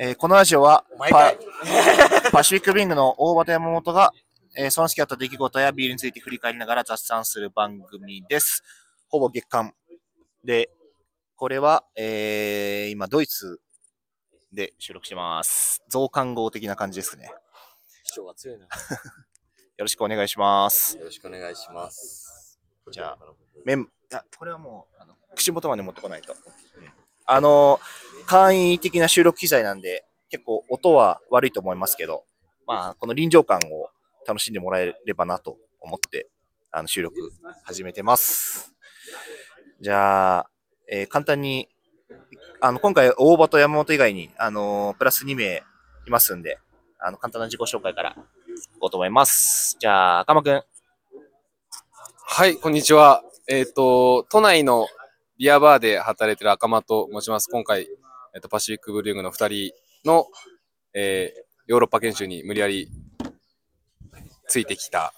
[0.00, 1.34] えーこのラジオはパ
[2.30, 4.12] パシフィックビングの大畑山本が、
[4.56, 8.62] えーその好きだった出来事やビールについて振り返りながら雑談する番組です。
[9.08, 9.74] ほぼ月間
[10.44, 10.70] で、
[11.34, 13.60] これは、えー今ドイツ
[14.52, 15.82] で収録してます。
[15.88, 17.32] 増刊号的な感じですね。
[18.04, 18.66] 主張が強いな。
[19.78, 20.96] よろしくお願いします。
[20.96, 22.60] よろしくお願いします。
[22.90, 23.18] じゃあ、
[23.64, 26.34] メン、いや、これはもう、あの口元まで持ってこないと。
[27.30, 27.78] あの、
[28.24, 32.24] 簡易的な収録機材なんで、結構音は悪いと思いますけど、
[32.66, 33.90] まあ、この臨場感を
[34.26, 36.30] 楽しんでもらえればなと思って、
[36.70, 37.14] あの、収録
[37.64, 38.74] 始めてます。
[39.78, 40.50] じゃあ、
[40.90, 41.68] えー簡単に、
[42.62, 45.62] あの、今回、大場と山本以外に、あのプラス2名
[46.06, 46.58] いますんで、
[46.98, 48.14] あの、簡単な自己紹介からい
[48.80, 49.76] こうと思います。
[49.78, 50.62] じゃあ、赤間くん。
[52.26, 53.22] はい、こんにちは。
[53.48, 54.88] えっ、と、都内の
[55.38, 57.48] ビアバーで働いてる赤間と申します。
[57.50, 57.88] 今回、
[58.34, 59.74] えっ、と、パシフィックブリューグの2人
[60.04, 60.26] の、
[60.94, 62.88] えーヨーロッパ研修に無理やり
[64.48, 65.12] ついてきた、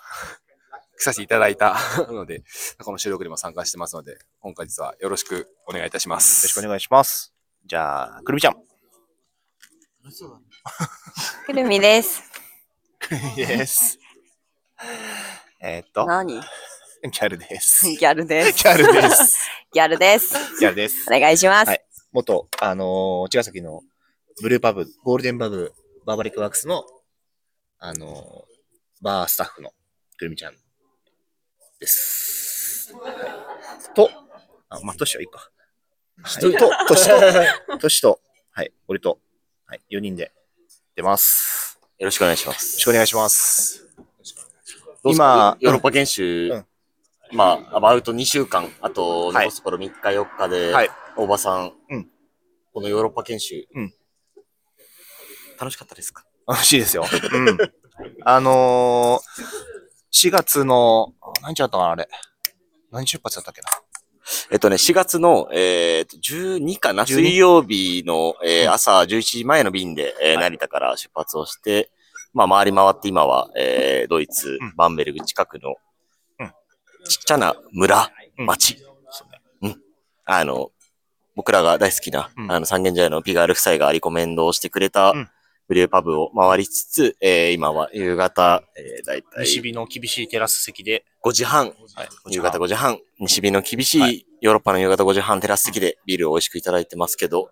[0.98, 1.76] 来させていただいた
[2.10, 2.42] ので、
[2.84, 6.44] この収録にも参加してますので、今回実はよろしくお願いいたします。
[6.44, 7.32] よろしくお願いします。
[7.64, 8.54] じゃあ、くるみちゃん。
[11.46, 12.20] くるみです。
[13.36, 13.96] です。
[15.60, 16.42] えーっと、何？
[17.08, 17.86] ギャルです。
[17.86, 18.62] ギャルです。
[18.62, 19.38] ギャルです。
[19.72, 20.34] ギャルです。
[20.60, 21.06] ギャルです。
[21.08, 21.68] お願いします。
[21.68, 23.82] はい元、あのー茅ヶ崎の
[24.42, 25.72] ブルーパブ、ゴールデンバブ、
[26.04, 26.84] バーバリックワークスの、
[27.78, 29.72] あのーバースタッフの
[30.18, 30.54] くるみちゃん
[31.78, 32.92] です。
[32.92, 34.10] はいと、
[34.68, 35.50] あ、まあ、トシはいいか。
[36.26, 38.20] 一人と、トシと、 トシと、
[38.50, 39.20] はい、俺と、
[39.64, 40.32] はい、4人で
[40.96, 41.78] 出ます。
[41.98, 42.78] よろしくお願いしまよろす。
[42.78, 43.86] しくお願いします。
[45.04, 46.66] 今ヨーロッパ研修、うん
[47.32, 49.46] まあ、アバウト2週間、あと、はい。
[49.46, 50.90] 残すところ3日4日で、はい。
[51.16, 52.08] 大場さん、うん。
[52.72, 53.94] このヨーロッパ研修、うん。
[55.58, 56.24] 楽しかったですか？
[56.46, 57.04] 楽しいですよ。
[57.32, 57.58] うん。
[58.24, 62.08] あのー、4月の、あ何日だったかな、あれ。
[62.90, 63.68] 何出発だったっけな？
[64.50, 68.72] えっとね、4月の、えーと、12かな？12水曜日の、えーうん。
[68.72, 70.50] 朝11時前の便で、えーはい。
[70.50, 71.90] 成田から出発をして、
[72.32, 75.76] まあ、回り回って今は、えードイツうん、バンベルグ近くのうん、
[77.08, 78.46] ちっちゃな村、うん。
[78.46, 78.76] 町、
[79.10, 79.24] そ
[79.62, 79.76] うん。
[80.24, 80.70] あの、
[81.34, 82.52] 僕らが大好きな、うん。
[82.52, 85.28] あの、三軒茶屋のピガール夫妻がリコメンドをしてくれたうん、
[85.68, 91.74] ブリューパブを回りつつ、えー今は夕方、えー、だいたい西日の厳しいテラス席で、5時半、はい、
[92.30, 94.26] 夕方5時半、西日の厳しはい。
[94.40, 97.50] ヨーロッパの夕方5時半テラス席でビールを美味しくいただいてますけど、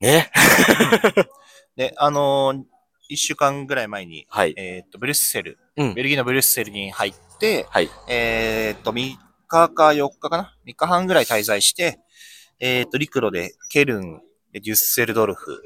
[0.00, 0.30] ね。
[1.76, 2.62] で、 あのー、
[3.10, 4.54] 1週間ぐらい前に、はい。
[4.56, 7.90] えーっと、ブリュッセル、うんベルギーのブリュッセルに入って、はい。
[8.08, 9.16] えーっと、3
[9.48, 11.98] 日か4日かな ?3 日半ぐらい滞在して、
[12.60, 14.20] えーっと、陸路でケルン、
[14.52, 15.62] でデュッセルドルフ、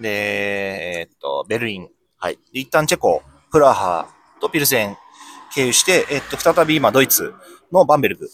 [0.00, 2.38] で、えーっと、ベルリン、はい。
[2.52, 4.08] で一旦チェコ、プラハ
[4.40, 4.96] とピルセン
[5.54, 7.32] 経由して、えっと、再び今、ドイツ
[7.72, 8.28] のバンベルグ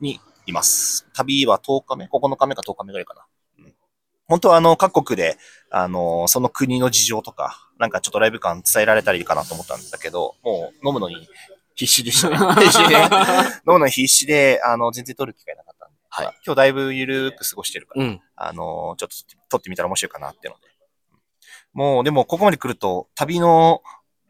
[0.00, 1.06] にいます。
[1.14, 3.24] 旅は10日目 ?9 日目か10日目ぐらいかな。
[3.58, 3.74] うん
[4.30, 5.38] 本当はあの、各国で、
[5.72, 11.26] あの、その国の事情とか、なんかちょっとライブ感伝えられたらいいかなと思ったんだけど、もう飲むのに
[11.74, 12.36] 必死でしたね。
[12.36, 12.94] 必死で。
[12.94, 13.08] 飲
[13.66, 15.96] むのに必死で、あの、全然撮る機会なかったんで。
[16.10, 18.20] はいまあ今日だいぶゆるく過ごしてるから、うん。
[18.36, 19.08] あの、ちょっと
[19.48, 20.60] 撮ってみたら面白いかなってので。
[21.72, 23.82] もう、でも、ここまで来ると、旅の、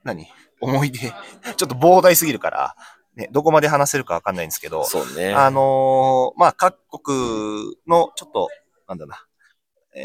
[0.05, 0.29] 何？
[0.61, 1.13] 思い出、ちょ
[1.51, 2.77] っと膨大すぎるから、
[3.17, 5.33] ね、どこまで話せるかわかんないんですけど、そうね。
[5.33, 8.49] あのーまあ、各国の、ちょっと、
[8.87, 9.30] なんだな、えー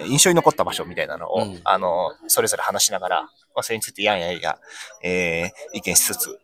[0.07, 4.57] 印象に残った場所みたいなのを、うんあのーそれぞれ話しながら、まあ、それについてやんやんや、
[5.03, 6.40] えー意見しつつ、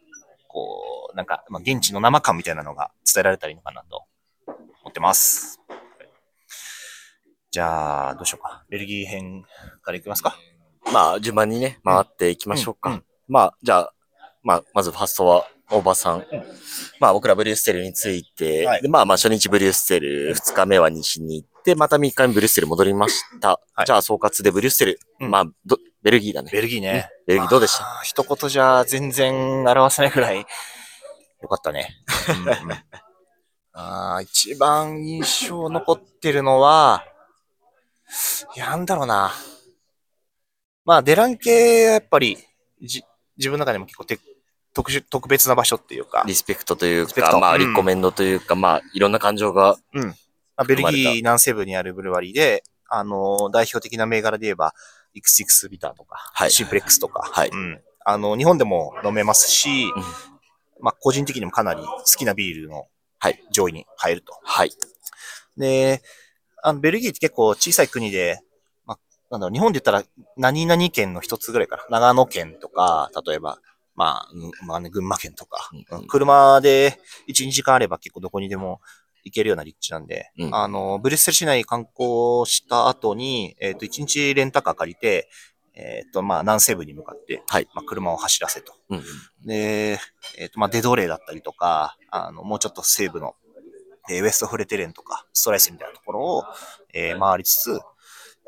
[0.47, 4.05] こう、なんか、まあ、現地の生感みたいなのが伝えられたらいいのかなと
[4.83, 5.59] 思ってます。
[7.49, 8.63] じゃあ、どうしようか。
[8.69, 9.43] ベルギー編
[9.81, 10.37] からいきますか。
[10.93, 12.89] まあ、順番にね、回っていきましょうか。
[12.91, 13.93] うんうんまあ、じゃあ、
[14.43, 16.25] まあ、まずファーストは、大場さん。
[16.99, 23.59] まあ、僕らブリュッセルについて、はいでまあ、まあ、初日ブリュッセル、二日目は西に行って、また3日目ブリュッセル戻りました。
[23.73, 24.99] はいじゃあ、総括でブリュッセル。
[25.19, 26.49] うんまあど、ベルギーだね。
[26.51, 27.09] ベルギーね。
[27.27, 28.01] ベルギーどうでした？
[28.03, 30.45] 一言じゃ全然表せないくらいよ
[31.47, 31.95] かったね。
[32.29, 32.77] うんうん
[33.73, 37.05] あー一番印象残ってるのは、
[38.55, 39.31] いや、なんだろうな。
[40.83, 42.37] まあ、デラン系はやっぱり、
[42.81, 43.03] じ、
[43.37, 44.19] 自分の中でも結構て
[44.73, 50.15] 特殊、特別な場所っていうか、リスペクトというか、まあ、うんリコメンドというか、まあ、いろんな感情が、うん。
[50.61, 54.73] まあ、ベルギー南西部にあるブルワリーで、あの、代表的な銘柄で言えば、
[55.15, 56.51] X6 ビターとか、はい。
[56.51, 57.49] シンプレックスとか、はい。
[57.49, 57.81] うん。
[58.05, 60.03] あの、日本でも飲めますし、うん。
[60.81, 62.87] まあ、個人的にもかなり好きなビールの
[63.19, 63.39] はい。
[63.51, 64.33] 上位に入ると。
[64.43, 64.71] はい。
[65.55, 66.01] で、
[66.63, 68.39] あの、ベルギーって結構小さい国で、
[68.85, 68.99] まあ、
[69.29, 70.03] なんだろう、日本で言ったら
[70.37, 71.85] 何々県の一つぐらいかな。
[71.89, 73.59] 長野県とか、例えば、
[73.93, 75.99] まあ、うんまあね、群馬県とか、うん。
[75.99, 76.07] うん。
[76.07, 76.99] 車で
[77.29, 78.81] 1、2時間あれば結構どこにでも
[79.23, 85.29] 行けるような立地なんで、うんあの、ブリュッセル市内観光した後に、えっ、と、1日レンタカー借りて、
[85.73, 88.73] えっ、と、まあ、南西部に向かって、はいまあ、車を走らせと。
[88.89, 89.47] うんうん。
[89.47, 89.99] で、
[90.37, 93.35] えっ、と、まあ、デドレーだったりとか、あの、もうちょっと西部の、
[94.09, 96.43] えーウエストフレテレンとか、ストライスみたいなところを、
[96.93, 97.79] えー回りつつ、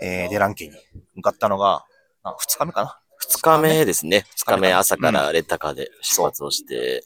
[0.02, 0.74] えーデラン家に
[1.16, 1.86] 向かったのが、
[2.24, 3.00] あ2日目かな。
[3.30, 4.26] 二日目ですね。
[4.36, 7.04] 二日目朝からレンタカーで出発をして。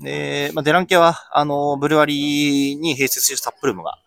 [0.00, 3.98] で、まあ、デラン家は、あの、ブルワリーに併設してるタップルームが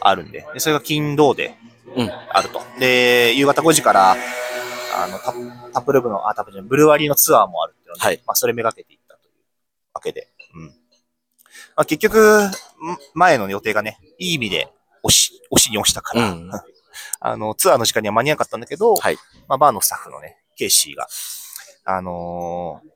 [0.00, 1.56] あるんで、でそれが金土で
[1.96, 2.60] うんあると。
[2.78, 4.16] で、夕方5時から、あ
[5.08, 5.32] の、タ
[5.72, 9.34] タップルームの、あ、タップルームブルワリーのツアーもあるっていうので、はいまあ、それめがけていったという
[9.94, 10.66] わけで、うん。
[10.66, 10.72] ま
[11.76, 12.50] あ、結局、ん
[13.14, 14.68] 前の予定がね、いい意味で
[15.02, 16.50] 押し、押しに押したから、うん
[17.20, 19.16] あの、ツアーの時間には間に合わなかったんだけど、はい
[19.48, 21.06] まあ、バーのスタッフのね、ケイシーが、
[21.84, 22.88] あのー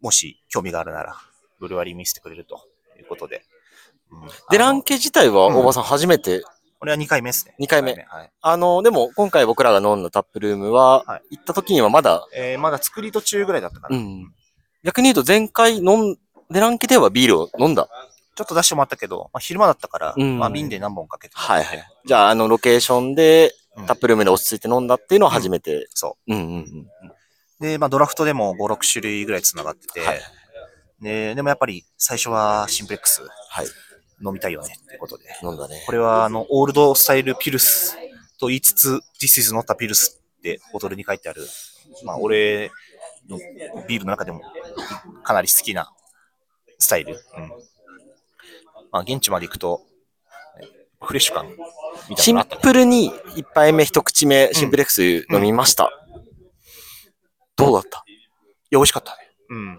[0.00, 1.16] もし興味があるなら、
[1.58, 2.68] ブルワリー見せてくれると
[2.98, 3.42] いうことで。
[4.12, 6.42] うんデランあの家自体は、うん大場さん初めて、
[6.78, 7.54] これは2回目ですね。
[7.58, 8.30] 二回目はい。
[8.40, 13.96] あの、でも今回僕らが飲んだタップルームは、はい行った時にはまだ、えーまだ作り途中ぐらいだったかな。
[13.96, 14.32] うん。
[14.84, 16.16] 逆に言うと前回飲ん、
[16.50, 17.88] デラン家ではビールを飲んだ？
[18.38, 21.34] ちょっと出してもらったけど、まあ、昼間だったから、うんまあ、瓶で何本かけて。
[21.34, 21.84] はいはい。
[22.06, 25.88] じゃあ、あの、ロケーションでうんタップルームで落ち着いて飲んだっていうのは初めて。
[25.90, 26.60] そうんうんうん。
[26.60, 26.64] う。
[27.58, 30.20] で、まあ、ドラフトでも5、6種類ぐらい繋がってて、はい
[31.00, 33.66] で、でもやっぱり最初はシンプレックスはい。
[34.24, 35.24] 飲みたいよねっていうことで。
[35.42, 35.92] 飲んだねこ。
[35.92, 37.96] れは、あの、オールドスタイルピルス
[38.38, 41.42] と言いつつ、This is not a ピルスってボトルに書いてある、
[42.04, 42.70] まあ、俺
[43.28, 43.38] の
[43.86, 44.42] ビールの中でも
[45.22, 45.92] かなり好きな
[46.78, 47.14] スタイル。
[47.36, 47.52] うん。
[48.90, 49.82] まあ、現地まで行くと、
[51.00, 51.46] フレッシュ感
[52.08, 52.72] みたいシンなのがあったね。
[52.72, 55.90] プルに一杯目一口目シンプレックス飲みました。
[57.56, 58.04] どうだった？
[58.08, 58.12] い
[58.70, 59.18] や、美味しかったね。
[59.50, 59.76] うん。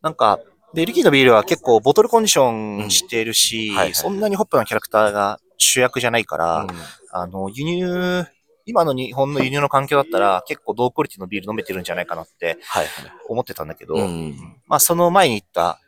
[0.00, 0.40] なんか、
[0.74, 6.68] ベルギーのビールは結構ボトルコンディションしてるし、うんはいはいそんなにホップなキャラクターが主役じゃないから、うん
[7.12, 8.24] あの、輸入、
[8.64, 13.12] 今の日本の輸入の環境だったら結構同クオリティのビール飲めてるんじゃないかなってはいはい。
[13.28, 14.34] 思ってたんだけど、うん。
[14.66, 15.78] まあその前に言った、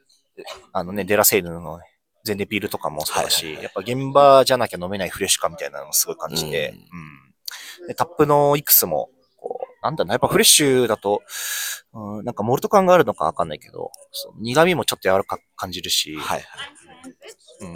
[0.72, 1.84] あのね、デラセールのね
[2.25, 7.34] 全然ビールとかもそうだし、はいやっぱ現場じゃなきゃ飲めないフレッシュ感みたいなのをすごい感じて、うん
[7.86, 11.22] でタップのいくつも、こう、なんだろうな、やっぱフレッシュだと、
[11.92, 13.90] うん、なんかモルト感があるのかわかんないけど、
[14.40, 16.44] 苦味もちょっと柔らかく感じるし、はい。
[17.60, 17.72] うん、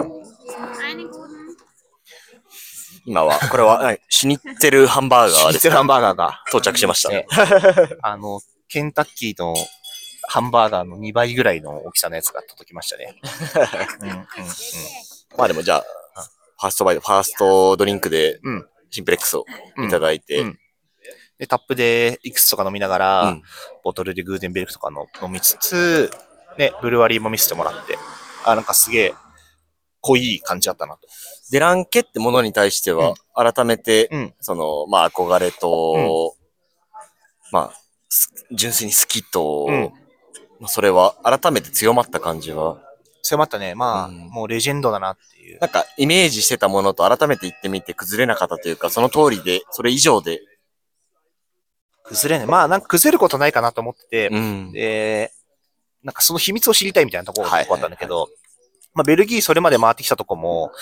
[3.05, 5.61] 今は、これは、 はいシュニッツェルハンバーガーですね。
[5.61, 7.11] シーハンバーガーが到着しました。
[7.11, 7.27] ね
[8.03, 9.55] あの、ケンタッキーの
[10.29, 13.19] ハンバーガーの2倍ぐらいの大きさのやつが届きましたね。
[14.01, 14.23] うんうんうん。
[15.39, 15.85] まあでもじゃあ、
[16.61, 18.69] ファーストバイト、ファーストドリンクでうん。
[18.91, 19.45] シンプレックスを
[19.87, 20.59] いただいて、うん。
[21.39, 23.43] で、タップでいくつとか飲みながら、うん。
[23.83, 26.11] ボトルでグーデンベルクとかの飲みつつ、
[26.59, 27.99] ね、ブルワリーも見せてもらって、
[28.45, 29.15] あ、なんかすげえ
[30.01, 31.01] 濃い感じだったなと。
[31.51, 34.35] デランケってものに対しては、改めて、うん。
[34.41, 36.35] その、まあ憧れと、
[37.53, 39.83] まあ、す純粋に好きと、うん。
[39.83, 40.08] まあ
[40.67, 42.79] それは改めて強まった感じは、
[43.23, 43.75] 強まったね。
[43.75, 45.61] まあ、うんもうレジェンドだなっていう。
[45.61, 50.41] なんかイメージしてたものと改めて言ってみて崩れなかったというか、その通りで、それ以上で、
[52.05, 52.47] 崩れない。
[52.47, 54.73] まあ、なんか崩れることないかなと思ってて、うん。
[54.73, 55.33] で、
[56.03, 58.29] なんかその秘密を知りたいみたいなところがはいあったんだけど、
[58.95, 60.73] まあ、ベルギーそれまで回ってきたとこも、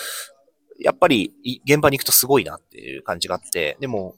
[0.79, 4.15] やっぱりい現場に行くとすごいなっていう感じがあって、でも、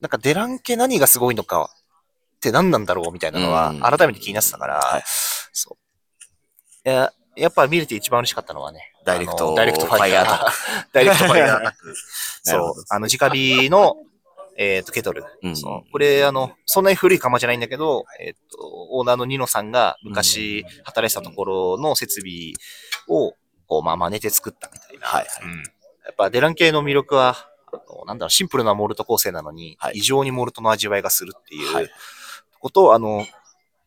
[0.00, 1.70] なんかデラン系何がすごいのか
[2.38, 5.02] って何なんだろうみたいなのはうん改めて気になってたから、はい
[5.52, 5.76] そ
[6.84, 6.88] う。
[6.88, 10.52] いや、やっぱ見れて一番嬉しかったのはね、ダイレクト ダイレクトファイヤーアタック。
[10.92, 11.94] ダイレクトファイヤーアタック。
[12.42, 12.84] そう。
[12.90, 13.96] あの、直火の、
[14.56, 15.24] えっ、と、ケトル。
[15.42, 15.54] うん。
[15.92, 18.58] これ、あの、そんなに古い釜じゃないんだけど、えっ、と、
[18.90, 22.52] オーナーのニノさんが昔働いてたところの設備
[23.08, 23.34] を、
[23.66, 25.06] こう、まあ、真似て作ったみたいな。
[25.06, 25.50] はいうん。
[25.58, 25.62] や
[26.12, 31.90] っぱ、デランケの魅力は、あのなんだろう、シンプルなモルト構成なのに、はい異常にモルトの味わいがするっていう、はい
[32.60, 33.26] ことを、あの、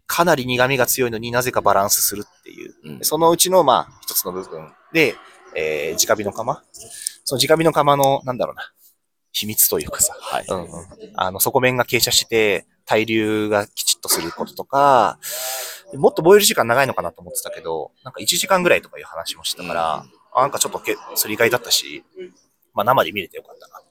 [0.08, 2.76] かなり苦味が強いのになぜかバランスするっていう。
[2.84, 3.00] うん。
[3.02, 4.74] そのうちの、まあ、一つの部分。
[4.92, 5.16] で、
[5.56, 6.62] えー、直火の釜。
[7.24, 8.74] その直火の釜の、なんだろうな、
[9.32, 10.46] 秘密というかさ、はい。
[10.48, 10.68] うんうん、
[11.16, 15.18] あの、底面が傾斜して、対流がきちっとすることとか、
[15.94, 22.04] もっとボイル時間長いのかなと思ってたけど、なんか1時間ぐらいとかいう話もしてたから、あなんかちょっとけそれ意外だったし、
[22.74, 23.82] まあ生で見れてよかったな。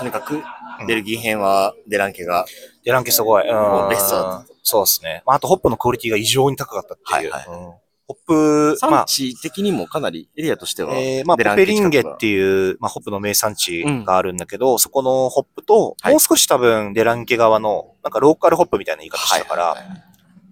[0.00, 0.42] とにかく、
[0.88, 2.46] ベルギー編はデランケが、
[2.84, 3.46] デランケすごい。
[3.46, 5.22] うんベストだっそうですね。
[5.26, 7.32] まあ、あとホップのクオリティが異常に高かったっていう。
[7.32, 7.72] はいはいうん
[8.10, 19.76] ホップ、まあ、産地的にもかなりエリアとしては、えー、まあ、ポペリンゲっていう、まあ、ホップの名産地があるんだけど、そこのホップと、はいもう少し多分デランケ側の、なんかローカルホップみたいな言い方したから、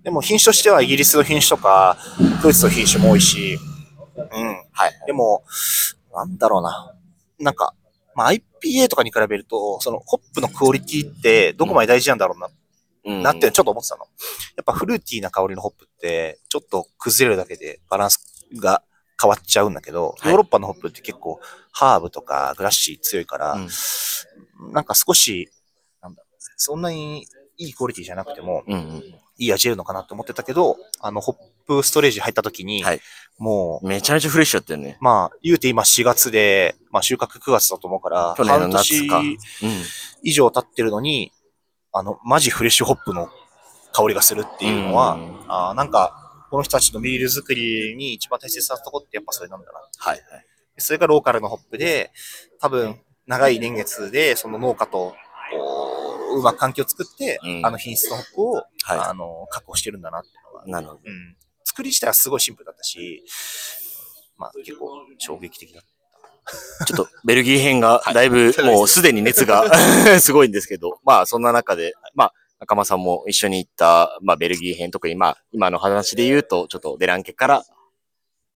[0.05, 1.97] でも品種としてはイギリスの品種とか、
[2.45, 3.59] ドイツの品種も多いし、
[4.17, 4.47] うん。
[4.71, 4.93] はい。
[5.09, 5.43] でも、
[6.15, 6.95] なんだろうな。
[7.41, 7.75] なんか、
[8.19, 14.07] まあ、IPA とかに比べると、そのホップのクオリティってどこまで大事なんだろうな、うんなってちょっと思ってたの。
[14.57, 18.19] やっぱフルーティーな香りのホップって、ちょっと崩れるだけでバランス
[18.57, 18.83] が
[19.23, 21.39] 変わっちゃうんだけど、はいヨーロッパのホップって結構
[21.71, 23.69] ハーブとかグラッシー強いから、うん
[24.73, 25.49] なんか少し、
[26.03, 26.25] なんだ
[26.57, 27.25] そんなに
[27.57, 29.03] いいクオリティじゃなくても、うんうん。
[29.41, 31.37] いい味出るのかなって思ってたけど、あの、ホッ
[31.69, 33.01] プストレージ入った時に、はい
[33.39, 34.99] もう、めちゃめちゃフレッシュだったよね。
[35.01, 39.21] まあ、言うて今4月で、まあ収穫9月だと思うから、去年の半夏か。
[39.21, 39.39] 年うん。
[40.25, 41.31] 以上経ってるのに、
[41.93, 43.29] あの、マジフレッシュホップの
[43.93, 49.79] 香りがするっていうのは、うんあーなんか、この人たちのビール作りに一番大切なとこってやっぱそれなんだな。
[49.99, 50.23] はいはい。
[50.79, 52.11] それがローカルのホップで、
[52.61, 55.15] 多分、長い年月で、その農家と、
[55.53, 60.71] こううまく環境を作って、うんあの品質のホップを、はあの、確保してるんだなっていうのが、い。
[60.71, 61.01] なるほど。
[61.05, 61.37] うん。
[61.79, 63.23] 作り自体はすごいシンプルだったし、
[64.37, 65.85] まあ結構衝撃的だっ
[66.81, 66.85] た。
[66.87, 69.65] ちょっとベルギー編がだいぶもうすでに熱が
[70.19, 77.65] すごいんですけど、まあそんな中で、まあ仲間さんも一緒に行った、まあベルギー編、特にまあ今の話で言うと、ちょっとデランケから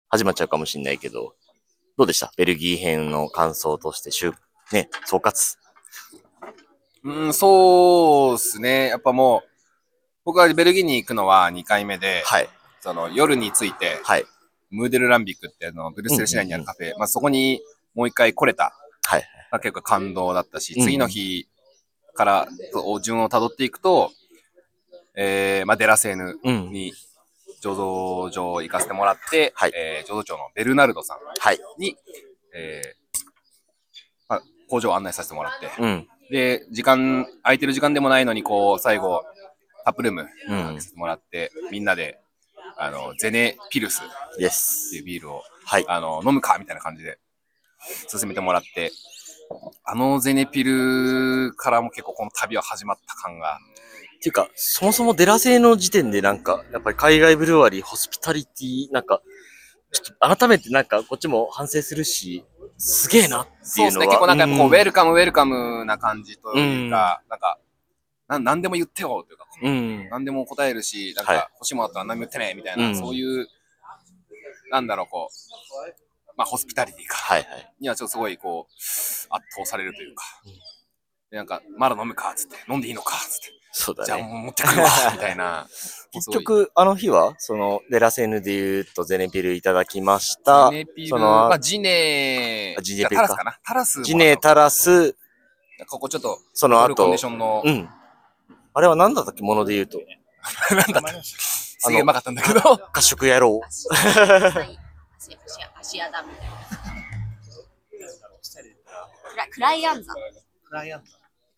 [0.10, 1.36] 始まっちゃうかもしれないけど、
[1.98, 2.34] どうでした？
[2.38, 4.34] ベルギー編の感想として、週、
[4.72, 5.58] ね、総括。
[7.04, 8.88] うん、そうですね。
[8.88, 9.50] やっぱもう、
[10.26, 12.50] 僕はベルギーに行くのは2回目で、はい。
[12.82, 14.26] その夜に着いて、はい。
[14.72, 17.62] ムーデルランビックっていうのブルッセル市内にあるカフェ、まあそこに
[17.94, 18.74] もう一回来れた
[19.04, 19.24] はい。
[19.52, 21.48] が結構感動だったし、うん次の日
[22.14, 22.48] から
[23.02, 24.12] 順をたどっていくと、
[25.16, 26.72] えー、まあデラセーヌうん。
[26.72, 26.94] に
[27.62, 31.60] 醸造所行かせてもらって、はいえー醸造長のベルナルドさんはい。
[31.78, 31.96] に、
[32.56, 33.20] えー
[34.30, 36.08] まあ、工場を案内させてもらって、うん。
[36.32, 39.22] で、時間、空いてる時間でもないのに、こう、最後、
[39.84, 42.21] タップルームうん開けてもらって、みんなで、
[42.82, 45.04] あの、ゼネピルスでっていうす。
[45.04, 45.86] ビールを、はい。
[45.88, 46.58] あの、飲むか？
[46.60, 47.20] みたいな感じで、
[48.08, 48.92] 進めてもらって、
[49.84, 53.58] あのゼネピルからも結構この旅は始まった感が、
[54.18, 59.22] っていうか、そもそもデラ製の時点でなんか、やっぱり海外ブルワリー、ホスピタリティ、なんか、
[59.92, 62.46] ちょっと改めてなんかこっちも反省するし、
[62.78, 64.20] すげえなってそうですね、いうのは。
[64.20, 67.60] 結構なんかこう、ウんェルカムウェルカムな感じというか、なんか、
[68.32, 70.10] ななんでも言ってよというか、うん。
[70.10, 73.48] 何でも答えるし、なんはいか欲しいものだったら何も言ってねみたいな、うんそういう、
[74.72, 77.74] なんだろう、こう、まあ、ホスピタリティか、はいはい。
[77.82, 80.24] にはちょっとすごいこう、圧倒されるというか、
[81.30, 84.06] でなんか、まだ飲むかっつって、飲んでいいのかっつって、そうだね。
[84.06, 85.68] じゃあ持ってくるわ みたいな。
[86.14, 90.78] 結局、あの日は、その、デラセーヌで言うとゼネピルいただきましたジ。
[90.78, 95.18] ネピル、そのまあ、ジネあジネピルかタラスかなタラスもジネタラス、
[95.88, 97.90] ここちょっと、その後コンディシ、ョンの、うん。
[98.74, 100.00] あれは何だったっけもので言うと。
[100.72, 103.62] なんだったすげえうまかったんだけど、褐色野郎。
[103.68, 103.88] 足
[105.80, 106.56] 足穴みたいな。
[109.32, 111.08] クラクライアンザクライアント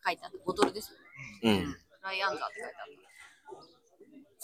[0.06, 0.40] 書いてある。
[0.44, 1.04] ボトルですよね。
[1.42, 1.72] うん。
[1.72, 2.92] クライアンザって書いてある。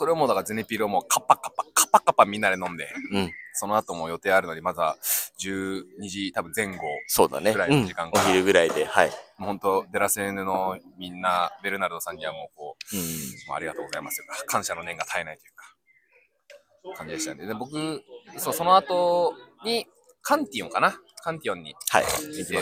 [0.01, 3.33] それをもうだからゼネピルをもうカッパカッパ、カッパカッパみんなで飲んで、うん。
[3.53, 4.97] その後も予定あるのに、まだ
[5.45, 7.53] 12時多分前後、そうだね。
[7.53, 8.19] ぐらいうんの時間か。
[8.19, 9.11] お昼ぐらいで、はい。
[9.37, 13.03] もう本当、デラセーヌのみんな、ベルナルドさんにはもうこう、うん。
[13.49, 17.47] もうありがとうございますというか、感謝の念が絶えないというか、感じでしたね。
[17.47, 18.03] で、僕、
[18.39, 19.35] そう、その後
[19.67, 19.87] に、
[20.23, 20.99] カンティオンかな？
[21.23, 22.05] カンティオンにはい。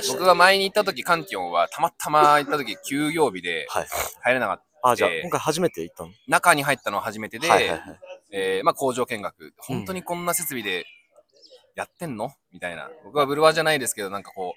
[0.09, 3.87] 僕が前に行った時、カンティオンはたまたま行った時、休業日ではい。
[4.23, 4.68] 入れなかった。
[4.83, 6.11] あ、じゃあ、えー今回初めて行ったの？
[6.27, 8.01] 中に入ったのは初めてで、はいはいはい。
[8.33, 9.55] えーまあ工場見学。
[9.59, 10.85] 本当にこんな設備で
[11.75, 12.33] やってんの？
[12.53, 12.91] みたいな。
[13.05, 14.55] 僕はブルワーじゃないですけど、なんかこ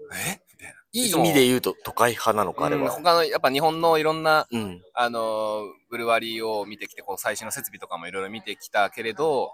[0.00, 0.40] う、え？
[0.52, 0.74] みたいな。
[0.92, 2.90] いい意味で言うと都会派なのか、あれうんは。
[2.90, 4.82] 他の、やっぱ日本のいろんな、うん。
[4.94, 9.52] あのーブルワリーを見てきて、こう最新の設備とかもいろいろ見てきたけれど、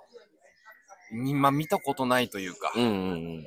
[1.13, 2.95] 今見たことないというか、うんうんう
[3.41, 3.47] ん。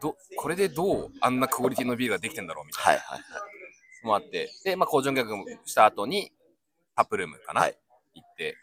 [0.00, 3.57] どこれでどうあんなクオリティのビールができてんだろうみたいなはいはいはい。
[4.08, 6.32] のもあって、で、まあ工場見学した後に、
[6.96, 7.76] タップルームかな、はい
[8.14, 8.54] 行って、やっ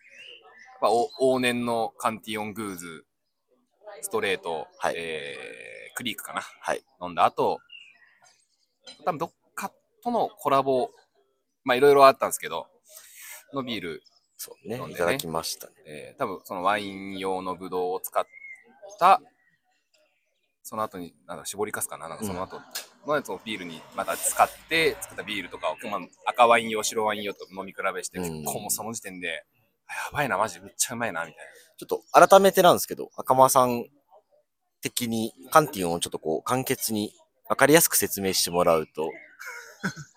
[0.82, 3.06] ぱお往年のカンティオングーズ、
[4.02, 6.42] ストレート、はいえークリークかな？
[6.42, 6.84] はい。
[7.02, 7.60] 飲んだ後、
[9.06, 9.72] 多分どっか
[10.04, 10.90] とのコラボ、
[11.64, 12.68] まあいろいろあったんですけど、
[13.54, 14.04] のビール、
[14.36, 14.68] そう。
[14.68, 15.74] ねいただきましたね。
[15.86, 18.26] えー多分そのワイン用のブドウを使っ
[19.00, 19.22] た、
[20.68, 22.10] その後に、なんだ、絞りかすかな。
[22.10, 22.60] なんかその後
[23.06, 28.42] のやつをビールにまた使って作ったビールとかを、まあ、赤ワイン用、白ワイン用と飲み比べして、うん。
[28.42, 29.46] 結構もうその時点で、
[29.86, 31.46] あやばいな、マジめっちゃうまいな、みたい
[31.78, 33.86] ちょっと改めてなんですけど、赤間さん
[34.82, 37.14] 的にカンティオンをちょっとこう簡潔に
[37.48, 39.12] 分かりやすく説明してもらうと、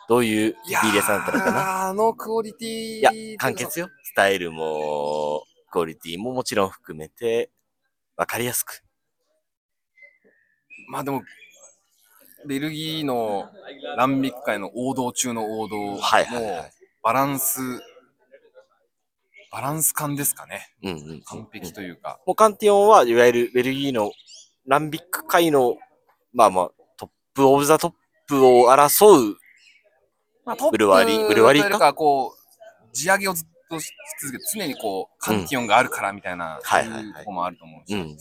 [0.09, 1.89] どういうビール屋さんだったのかな？
[1.89, 3.91] あのクオリティいや、簡潔よ。
[4.03, 7.51] スタイルも、クオリティももちろん含めて、
[8.17, 8.83] 分かりやすく。
[10.89, 11.23] まあでも、
[12.47, 13.51] ベルギーの
[13.97, 16.71] ランビック界の王道中の王道はいはいはいもう
[17.03, 17.61] バランス、
[19.51, 20.71] バランス感ですかね。
[20.83, 21.23] うんうん。
[21.23, 22.21] 完璧というか。
[22.27, 24.13] もうカンティヨンはいわゆるベルギーの
[24.67, 25.77] ランビック界の、
[26.33, 27.93] まあまあ、トップオブザトッ
[28.27, 29.37] プを争う、
[30.45, 31.95] まあ、トップブルワリーブルワリーか？
[31.95, 33.91] こう、地上げをずっとし
[34.21, 38.17] 続けて、常にこう、カンティオンがあるからみたいな、はいそうはいうとこもあると思うし、うん。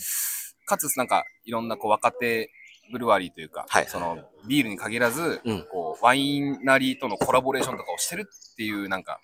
[0.66, 2.52] かつ、なんか、いろんなこう若手
[2.92, 9.20] ブルワリーというか、はいその、ビールに限らず、うんこう、ワイナリーとのコラボレーションとかをしてるっていう、なんか、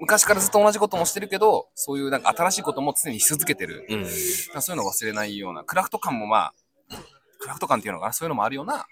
[0.00, 3.86] 昔からずっと同じこともしてるけど、そういうなんか新しいことも常にし続けてる。
[3.88, 4.06] うん。
[4.60, 6.54] そういうのを忘れないような、クラフト感もまあ、
[7.40, 8.86] クラフト感っていうのかな、そういうのもあるような、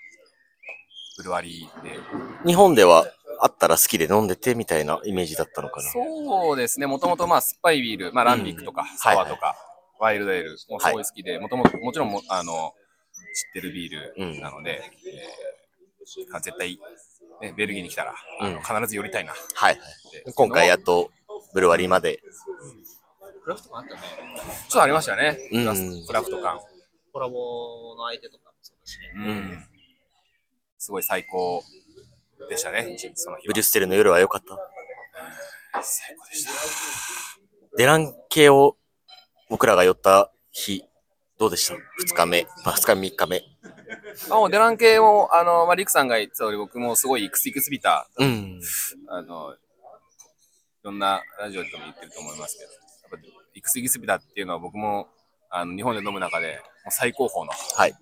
[1.18, 1.98] ブルワリーで。
[2.46, 3.06] 日本では
[3.40, 5.90] あったら好きで飲んでてみたいなイメージだったのかな。
[5.90, 9.54] そうですね、もともとまあ酸っぱいビール、まあランビックとか、サワーとか、
[9.98, 12.72] ワイルドエールもすごい好きで、もともと、もちろんもあの、
[13.34, 15.54] 知ってるビールなので、えー
[16.06, 16.78] 絶対、
[17.40, 18.14] ね、ベルギーに来たら、
[18.62, 19.76] 必ず寄りたいなっはい。
[19.76, 20.32] て。
[20.34, 21.10] 今回やっと
[21.54, 22.20] ブルワリーまで。
[23.42, 24.00] クラフト感あったね。
[24.02, 26.60] ちょっとありましたね、うんクラフクラフト感。
[27.10, 29.12] コラボの相手とかもそうだしね。
[29.16, 29.64] うん。
[30.78, 31.62] すごい最高
[32.50, 33.66] でしたね、その日はブリュッ。
[33.66, 35.82] セルの夜は良かった。
[35.82, 36.50] 最高でした。
[37.78, 38.76] デラン系を
[39.48, 40.84] 僕らが寄った日、
[41.38, 41.74] どうでした？
[41.98, 42.46] 二日目。
[42.64, 43.42] まあ、二日目、三日目。
[44.30, 48.60] あもうデラン系も、あの、まあ、リクさんが言ってた通り、僕もすごいイクスイクスビター、うん。
[49.08, 49.56] あの、い
[50.84, 55.08] ろんなラジオでも言ってると思いますけど、やっぱイクスイクスビターっていうのは僕も、
[55.50, 56.60] あの、日本で飲む中で、
[56.90, 57.94] 最高峰の、はい。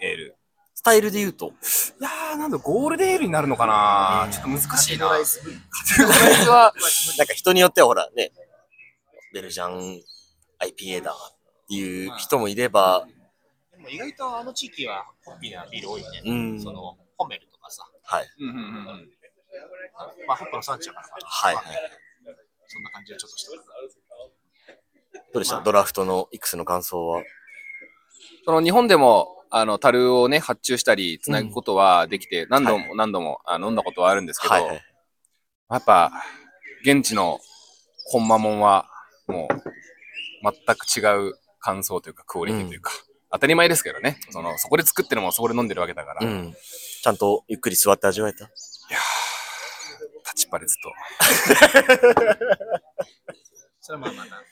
[0.00, 0.36] えー、エール。
[0.74, 1.50] スタイルで言うと、い
[2.02, 5.08] やー、なんだ、ゴールデンエールになるのかなちょっと難しいな。
[5.08, 5.16] カ
[5.96, 6.72] テゴライズは、
[7.18, 8.32] なんか人によってはほらね、
[9.32, 10.02] ベルジャン
[10.60, 11.14] IPA だ
[11.74, 13.06] いう人もいれば、
[13.72, 16.22] でも意外とあの地域はホッピーなビール多いね。
[16.24, 16.60] うん。
[16.60, 18.28] その、ホメルとかさ、はい。
[18.40, 19.10] うんうんうんうん。
[20.26, 21.26] まあホップの産地だからかな。
[21.26, 21.64] はいはい。
[22.66, 23.50] そんな感じはちょっとした。
[23.52, 23.56] ど
[25.34, 25.60] うでした？
[25.60, 27.22] ドラフトの X の感想は？
[28.44, 34.82] その日本でも、あの、樽をね、発注したり、つなぐことはできて、何度も何度も、あの飲んだことはあるんですけど、はいはい。
[35.70, 36.10] やっぱ、
[36.82, 37.40] 現地の
[38.10, 38.88] コンマモンは、
[39.26, 39.54] もう、
[40.42, 42.92] 全く違う感想というか、クオリティというか、
[43.30, 44.20] 当たり前ですけどね。
[44.30, 46.52] その、そこで作ってるもんそこで飲んでるわけだから、いうん。
[46.52, 48.44] ちゃんとゆっくり座って味わえた？
[48.44, 48.52] やー、
[50.24, 50.92] 立ちっぱでずっと。
[53.80, 54.36] それはまあまあな。
[54.36, 54.42] は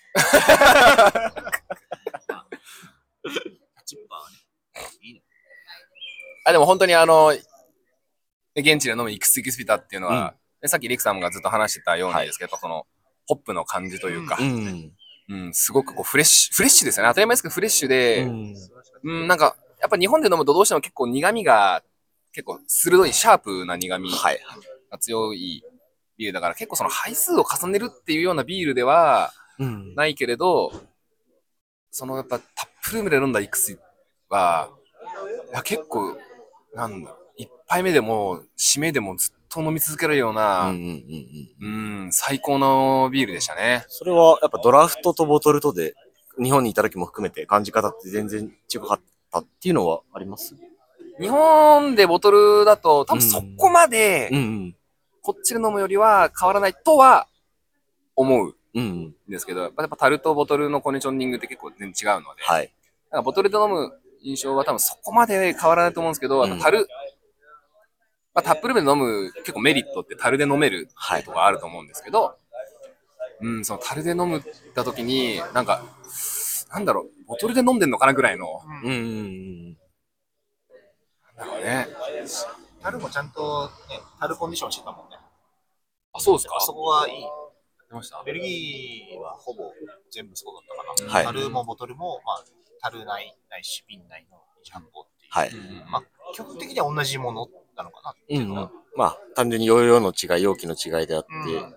[4.31, 4.37] ね。
[5.03, 5.23] いいね。
[6.47, 7.35] あ、でも本当にあの、
[8.57, 12.87] 現地で飲むイクスイクスピタっていうのは、ねさっきリクさんがずっと話してたようなんですけど、その、
[13.27, 14.93] ホップの感じというか、うん。
[15.31, 17.11] うん、すごくこうフレッシュ、フレッシュですよね。
[17.11, 18.55] 当たり前ですけどフレッシュで、うん
[19.05, 21.83] うん、なんか、やっぱ日本で飲むとどうしても結構苦味が、
[22.33, 24.41] 結構鋭い、シャープな苦味はい。
[24.91, 25.63] が強い
[26.19, 29.95] ビールだから、結構その杯数を重ねるっていうようなビールではうん。
[29.95, 30.73] ないけれど、
[31.93, 33.79] そのやっぱタップルームで飲んだイクス
[34.29, 34.71] は、
[35.53, 36.19] いや結構、
[36.75, 40.81] なんだ、一杯目でも、締めでもずっと飲み続けるよううんな、うんうん
[41.61, 42.03] うん。
[42.05, 43.85] うん、最高のビールでしたね。
[43.89, 45.95] それはやっぱドラフトとボトルとで、
[46.43, 50.55] 日本にいた時も含めて感じ方って全然違かったっていうのはあります？
[51.21, 54.77] 日本でボトルだと、多分そこまで、うん
[55.23, 57.27] こっちで飲むよりは変わらないとは
[58.17, 59.15] 思ううん。
[59.29, 62.73] ですけど、やっぱタルとボトルのコンディショニングって結構全然違うので、はい。
[63.11, 66.59] なんかボトルで飲む印象は多分そこまで変わらないと思うんですけど、うん
[68.35, 72.37] まあ、タップルームで飲む結構メリットってタルで飲めるはいとかあると思うんですけど、
[73.41, 74.43] うん、そのタルで飲むっ
[74.75, 75.83] た時に、なんか、
[76.73, 79.79] なんだろう、ボトルで飲んでんのかなぐらいの、うんうんうん。
[81.37, 81.89] なんかね、
[82.83, 85.17] タルもちゃんと、ね、タルコンディションしてたもんね。
[86.13, 86.57] あ、そうですか？
[86.57, 87.15] あそこはいい。
[87.89, 88.23] 出ました？
[88.25, 89.73] ベルギーはほぼ
[90.11, 90.63] 全部そうだっ
[90.97, 91.15] たかな。
[91.15, 92.45] はいタルもボトルも、まあ、
[92.83, 95.31] タル内ないし、瓶内の2発泡っていう。
[95.31, 95.49] はい。
[95.49, 96.03] うんまあ、
[96.35, 97.49] 基本的には同じもの
[97.83, 98.71] なのかなっていうのは。
[98.97, 101.75] まあ、単純に容量の違い、容器の違いであって、うん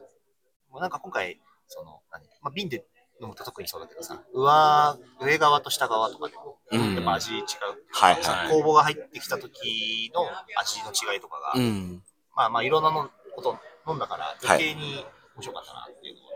[0.70, 2.84] もうなんか今回、その、何まあ、瓶で
[3.22, 7.44] 飲むと特にそうだけどさ、上、上側と下側とかでも、うんやっぱ味違う。
[7.92, 10.26] はいはい酵母が入ってきた時の
[10.60, 12.02] 味の違いとかが、うん。
[12.36, 13.56] まあまあいろんなのこと
[13.88, 16.34] 飲んだから余計に面白かったなっていうのは。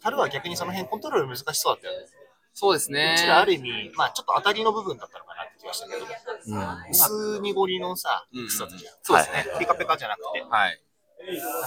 [0.00, 2.06] 樽は逆にその辺コントロール難しそうだったよね。
[2.54, 5.31] そうですねうちらある意味、まあちょっと当たりの部分だったのか
[5.62, 6.06] なって気がしたけど、
[6.46, 6.90] うん。
[6.90, 8.94] 薄濁りのさ、うん靴だったじゃん。
[9.02, 9.46] そうですね。
[9.58, 10.80] ピカピカじゃなくて、はい。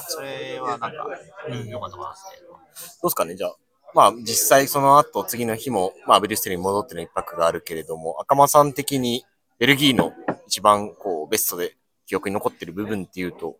[0.08, 1.08] それはなんか、
[1.49, 2.41] うん良かったかなって。
[2.41, 2.58] どう
[3.03, 3.55] ですかね、じゃあ。
[3.93, 9.25] まあ、実際その後、次の日も、まあ、ブリュッセルに戻っての一泊があるけれども、赤間さん的に、
[9.58, 10.12] ベルギーの
[10.47, 13.58] 一番、こう、ベストで記憶に残ってる部分っていうと、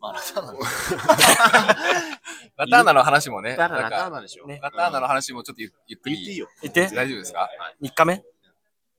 [0.00, 0.58] まあ、ラターナの。
[2.56, 4.46] ラターナの話もね、ラターナ、でしょ。
[4.46, 6.16] ねラターナの話もちょっとゆゆっくり。
[6.16, 6.48] 言っていいよ。
[6.62, 7.50] 言って、大丈夫ですか
[7.82, 8.24] ？3日目？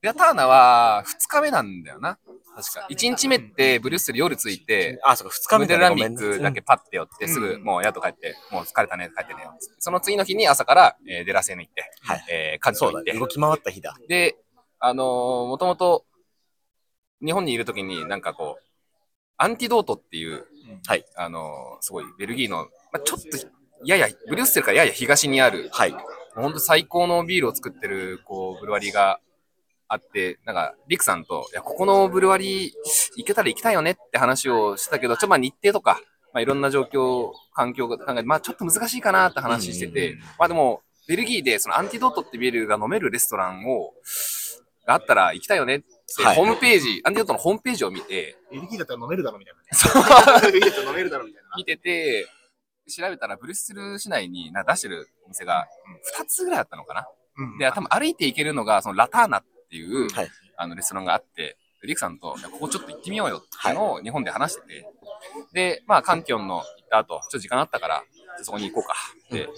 [0.02, 2.18] ラターナは2日目なんだよな。
[2.56, 2.86] 確か。
[2.90, 9.54] 1日目ってブリュッセル夜着いて、あ、そうか、2日目ムデラミッだねごめんクだけパッて寄って、すぐもう宿帰って、もう疲れたね、帰ってねよ。
[9.78, 13.94] その次の日に朝から、えーデラセーヌ行って、はいえー、カンチョ行ってそうだね。、動き回った日だ。
[14.08, 14.36] で、
[14.78, 16.06] あのーもともと、
[17.24, 18.62] 日本にいるときになんかこう、
[19.36, 20.46] アンティドートっていう、
[20.86, 21.04] はい。
[21.14, 23.28] あのーすごいベルギーの、まあ、ちょっと、
[23.84, 25.94] やや、ブリュッセルからやや東にある、はい。
[26.34, 29.20] 本当最高のビールを作ってる、こう、ブルワリーが
[29.92, 32.72] あって、なんか、リクさんと、いや、ここのブルワリー
[33.16, 36.00] 行けたら行きたいよねって話をしたけど、ちょっとまあ日程とか、
[36.32, 43.92] まあいろんな状況、環境が考えて、まあちょっと難しいかなって話してて、まあでも、ベルギーでそのアンティドートってビールが飲めるレストランを、
[44.86, 50.40] があったら行きたいよねって、はいホームページ、アンティドートのホームページを見て、ベルギーだったら飲めるだろみたいなね。
[50.46, 51.48] ベルギーだったら飲めるだろみたいな。
[51.56, 52.28] 見てて、
[52.88, 55.66] 調べたらブリュッセル市内にな出してる店が
[56.20, 57.08] 2つぐらいあったのかな。
[57.38, 60.30] うんで、多分歩いて行けるのが、そのラターナっていう、はい
[60.62, 64.86] あのレストランがあって、リクさんと、ここちょっと行ってみようよっていうのを日本で話してて、
[65.54, 68.02] で、まあ、カンキョンの行った後、ちょっと時間あったから、
[68.42, 68.94] そこに行こうか。
[69.34, 69.48] で、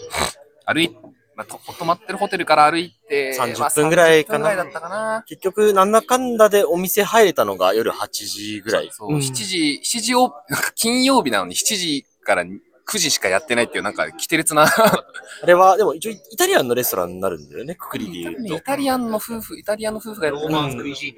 [0.64, 0.96] 歩い
[1.34, 5.24] まあ、と泊まってるホテルから歩いて、30まあ分ぐらいかな30分ぐらいだったかな。
[5.26, 8.90] 結局、なんだかんだでお店入れたのが夜8時ぐらい。
[8.92, 10.32] そう、7時、7時を、
[10.74, 12.44] 金曜日なのに7時から
[12.88, 14.64] 9時しかやってないっていう、なんか、規定列な。
[14.64, 18.60] あれは、でも一応イタリアンのレストランになるんだよね、くくりで言うとイ。
[18.60, 21.14] タリアンの夫婦、イタリアンの夫婦がやってるローマンクイジー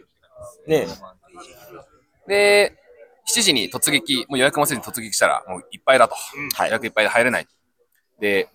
[0.68, 0.86] ヌ。
[0.86, 0.86] ね
[2.26, 2.78] で、
[3.26, 6.14] 7時に突撃、もう予約もせずに突撃したら、もういっぱいだと。
[6.54, 7.46] はい予約いっぱいで入れない。
[8.20, 8.48] で、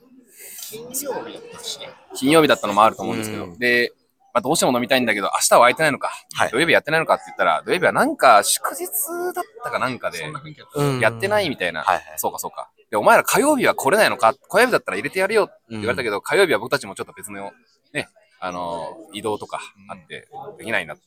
[0.70, 1.90] 金曜日だったしね。
[2.16, 3.92] 金曜日だったのもあると思うんですけど、うんで、
[4.34, 6.52] まあ、どうしても飲みたいんだけど、明日は空いてないのか、はい。
[6.52, 8.86] 土曜日やってないのかって言ったら、土曜日はなんか祝日
[9.34, 10.82] だったかなんかでそんな雰囲気だった。
[10.82, 11.00] うん。
[11.00, 11.82] やってないみたいな。
[11.82, 12.04] はいはい。
[12.18, 12.70] そうかそうか。
[12.92, 14.34] で、お前ら火曜日は来れないのか？
[14.50, 17.52] 火曜日だったら入れてやるよって言われたけど、火曜日は僕たちもちょっと別の、
[17.94, 21.04] ね、あのー移動とかあって、できないなって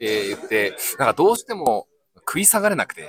[0.00, 1.86] 言って、なんかどうしても
[2.26, 3.08] 食い下がれなくて、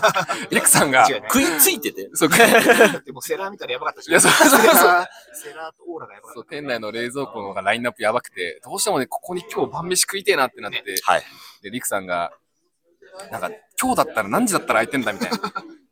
[0.50, 2.08] リクさんが、食いついてて。
[2.14, 4.08] そう、でもセラー見たらやばかったし。
[4.08, 11.22] いやそうそうそうセラーとオーラがやばかっそう店内の冷蔵庫のラインナップやばくて、どうしてもね、ここに今日晩飯食いてえなってなって、はい。
[11.62, 12.32] で、リクさんが、
[13.30, 15.38] なんか、今日だったら何時だったら空いてんだみたいな。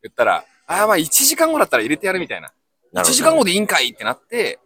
[0.03, 2.49] 言ったら、ああ、まあ1時間後だったら入れてやるみたいな。
[2.49, 2.51] 1
[2.93, 4.59] なるほど時間後でいいんかいってなって、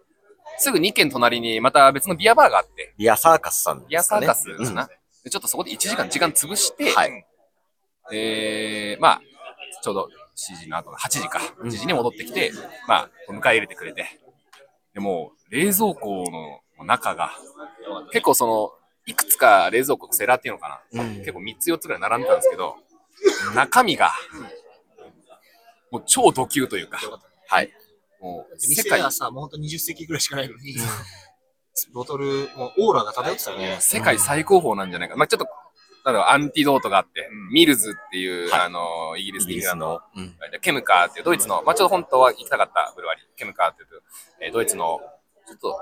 [0.59, 4.27] すぐ2軒隣にまた別のビアバーがあって、ビアサーカスさんですかね。
[4.27, 4.89] ビアサーカスかうんな。
[5.25, 7.27] でちょっとそこで1時間時間潰して、はい。
[8.13, 9.21] えー、まあ、
[9.83, 12.53] ちょうど7時の後、8時か、8時に戻ってきて、
[12.87, 14.07] まあ、迎え入れてくれて、
[14.95, 16.25] でもう、冷蔵庫
[16.79, 17.33] の中が、
[18.13, 18.73] 結構その、
[19.07, 22.77] いくつか冷蔵庫、セラーっていうのかな、うん結構3つ4つぐらい並んでたんですけど、
[23.55, 24.13] 中身が、
[25.91, 26.99] もう超ド級というか、
[27.49, 27.73] はい。
[28.21, 28.61] もう、た。
[28.61, 30.77] 世界店が、さ、もうほんと20席ぐらいしかないのに、
[31.93, 33.79] ボトル、もうオーラが漂ってたよね。
[33.81, 35.17] 世界最高峰なんじゃないか。
[35.17, 35.47] まあちょっと、
[36.05, 38.61] なんだろう、アンティドートがあって、ミルズっていう、はい。
[38.63, 40.01] あの、イギリスイギリスのの。
[40.17, 40.37] うん。
[40.61, 43.89] ケムカーっていうドイツの、まあちょっと本当は行きたかったブルワリー、ケムカーっていう、
[44.41, 45.01] えードイツの、
[45.47, 45.79] ちょっと、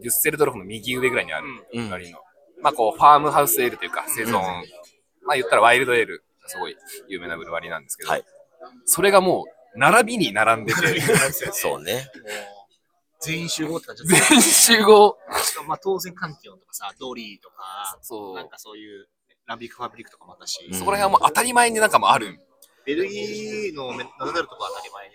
[0.00, 2.18] デュッセルドルフの右上ぐらいにあるブルワリーの、
[2.60, 6.76] まあこう、ファームハウスエールというか、生存、まあ言ったらワイルドエール、すごい
[7.08, 8.24] 有名なブルワリーなんですけど、はい。
[8.84, 9.44] それがも
[9.74, 11.00] う、並びに並んでて、
[11.52, 12.08] そうね。
[13.20, 15.16] 全員集合って感じ全集合。
[15.66, 18.34] まあ当然カンティオンとかさ、ドリーとか、そう。
[18.34, 18.48] なん。
[18.48, 19.08] かそういう
[19.46, 22.38] ランビックファブリックとかもあったし、うんそこら辺はもう当たり前になんかもある。
[22.84, 25.14] ベルギーのナダルとかは当たり前で、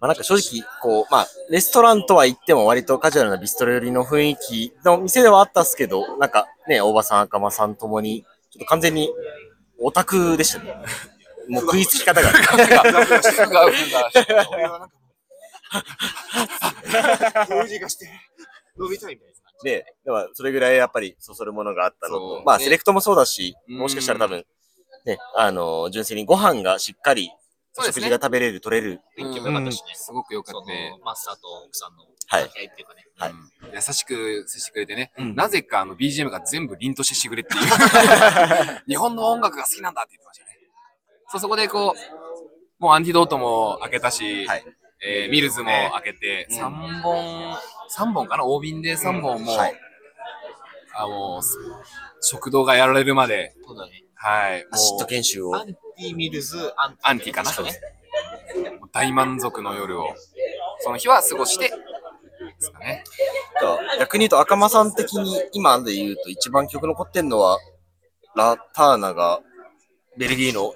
[0.00, 9.10] まあなんか正直、こう、まあ、レストランとは言っても割とカジュアルなビストロ寄りの雰囲気の店ではあったっすけど、なんかね、大場さん、赤間さんともに、ちょっと完全に
[9.80, 10.76] オタクでしたね。
[11.48, 12.30] もう食いつき方が。
[12.54, 12.84] 俺は
[16.92, 18.04] なんか もう、封じがして、
[18.80, 19.31] 飲みたいみたいな
[19.64, 24.44] ね、でもそれぐらいやっぱりそそるものがあったのと、まあねセレクトもそうだし、うんもしかしたら多分、
[25.06, 27.30] ね、あの、純粋にご飯がしっかり、
[27.72, 29.00] そうですね食事が食べれる、取れる。
[29.16, 29.92] 勉強も良かったしね。
[29.94, 30.98] すごく良かったね。
[31.02, 33.06] マスターと奥さんのはい掛け合いっていうかね。
[33.16, 37.62] はいうん優しく接してくれてね、うんなぜかあの BGM が全部凛としてしぐれっていう。
[38.86, 40.58] 日本の音楽が好きなんだって言ってましたね。
[41.28, 44.64] そう、そこでこう、もうアンティドートも開けたし、はい
[45.04, 47.56] えーミルズも開けて、3本、
[47.88, 48.44] 三本かな？
[48.44, 49.52] 大瓶で3本も
[50.94, 51.42] あもう、
[52.20, 54.04] 食堂がやられるまで、そうだね。
[54.14, 55.56] はい、アシット研修を。
[55.56, 55.64] ア。
[55.64, 57.50] ンティミルズ、アンアンティかな？
[57.50, 57.80] そうです
[58.62, 58.78] ね。
[58.92, 60.14] 大満足の夜を、
[60.80, 61.74] その日は過ごして、で
[62.58, 63.02] すかね。
[63.98, 67.58] 逆に言うと赤間さん的に今で言うと一番記憶残ってんのは、
[68.36, 69.40] ラターナが
[70.18, 70.74] ベルギーの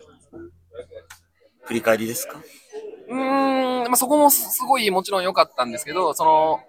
[1.64, 2.40] 振り返りですか？
[3.08, 6.60] うーん、まあ、そこもすごいもちろん良かったんですけど、その、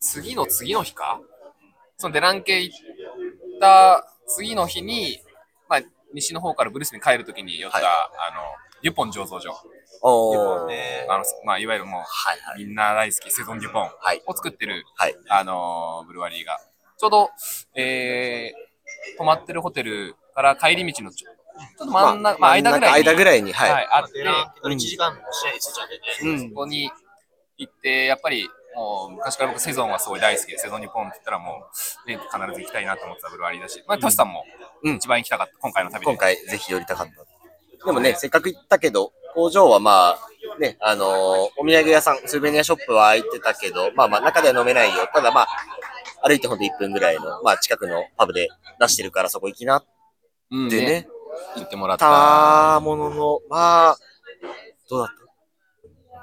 [0.00, 1.20] 次の次の日か？
[1.96, 2.78] そのデラン系行っ
[3.60, 5.20] た次の日に、
[5.68, 5.80] まあ、
[6.12, 8.42] 西の方からブルースに帰るときに寄った、はいあの、
[8.82, 9.54] デュポン醸造所。
[10.02, 10.66] おー。
[10.66, 12.04] ねあの、まあ、いわゆるもう、は
[12.36, 12.64] いはい。
[12.64, 14.22] みんな大好きセゾンデュポンはい。
[14.26, 15.16] を作ってる、はい。
[15.30, 16.60] あのーブルワリーが。
[16.98, 17.30] ちょうど、
[17.74, 21.30] えー、泊まってるホテルから帰り道のちょ
[21.76, 23.72] ちょっと真ん中、まあ、間ぐらいに、間ぐらいに、はい。
[23.72, 26.38] はい、あって、デランケの1時間の試合ですじゃんね。
[26.38, 26.48] うん。
[26.50, 26.90] そこに
[27.58, 31.66] 行って、やっぱりもう昔から僕セゾンはすごい大好きで、セゾン日本って言ったらも
[32.06, 34.44] う、ね、必ず行きたいなと思ってたブルワリーだし、まあ、トシさんも
[34.82, 36.06] うん一番行きたかった、今回の旅で。
[36.12, 37.86] 今回ぜひ寄りたかった。
[37.86, 41.08] でもね、せっかく行ったけど、工場はまあ、ね、あのー
[41.58, 45.08] お土産屋さん、スーベニアショップは開いてたけど、まあまあ中では飲めないよ。
[45.12, 45.48] ただまあ、
[46.26, 48.48] 歩いてほんと1分ぐらいの、まあ近くのパブで
[48.80, 49.84] 出してるからそこ行きなっ
[50.50, 50.68] うん。
[50.70, 51.08] てね、
[51.56, 52.06] 言ってもらった。
[52.06, 53.96] たものの、まあ、
[54.88, 55.08] どうだっ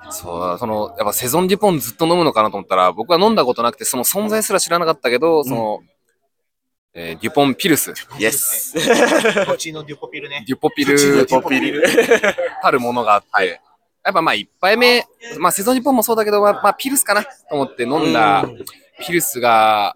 [0.10, 5.80] そう、その、やっぱセゾンデュポンずっと飲むのかなと思ったら、僕は飲んだことなくて、その存在すら知らなかったけど、その、
[6.94, 8.74] えーデュポンピルス、たイエス。
[9.46, 10.44] こっちのデュポピルね。
[10.46, 11.84] デュポピルデュポピル。
[12.62, 13.62] たるものがあって、
[14.04, 18.46] やっぱまあ一杯目、まあセゾンデュポンもそうだけど、まあ、まあピルスかなと思って飲んだ
[19.00, 19.96] ピルスが、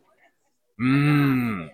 [0.78, 1.71] うーん、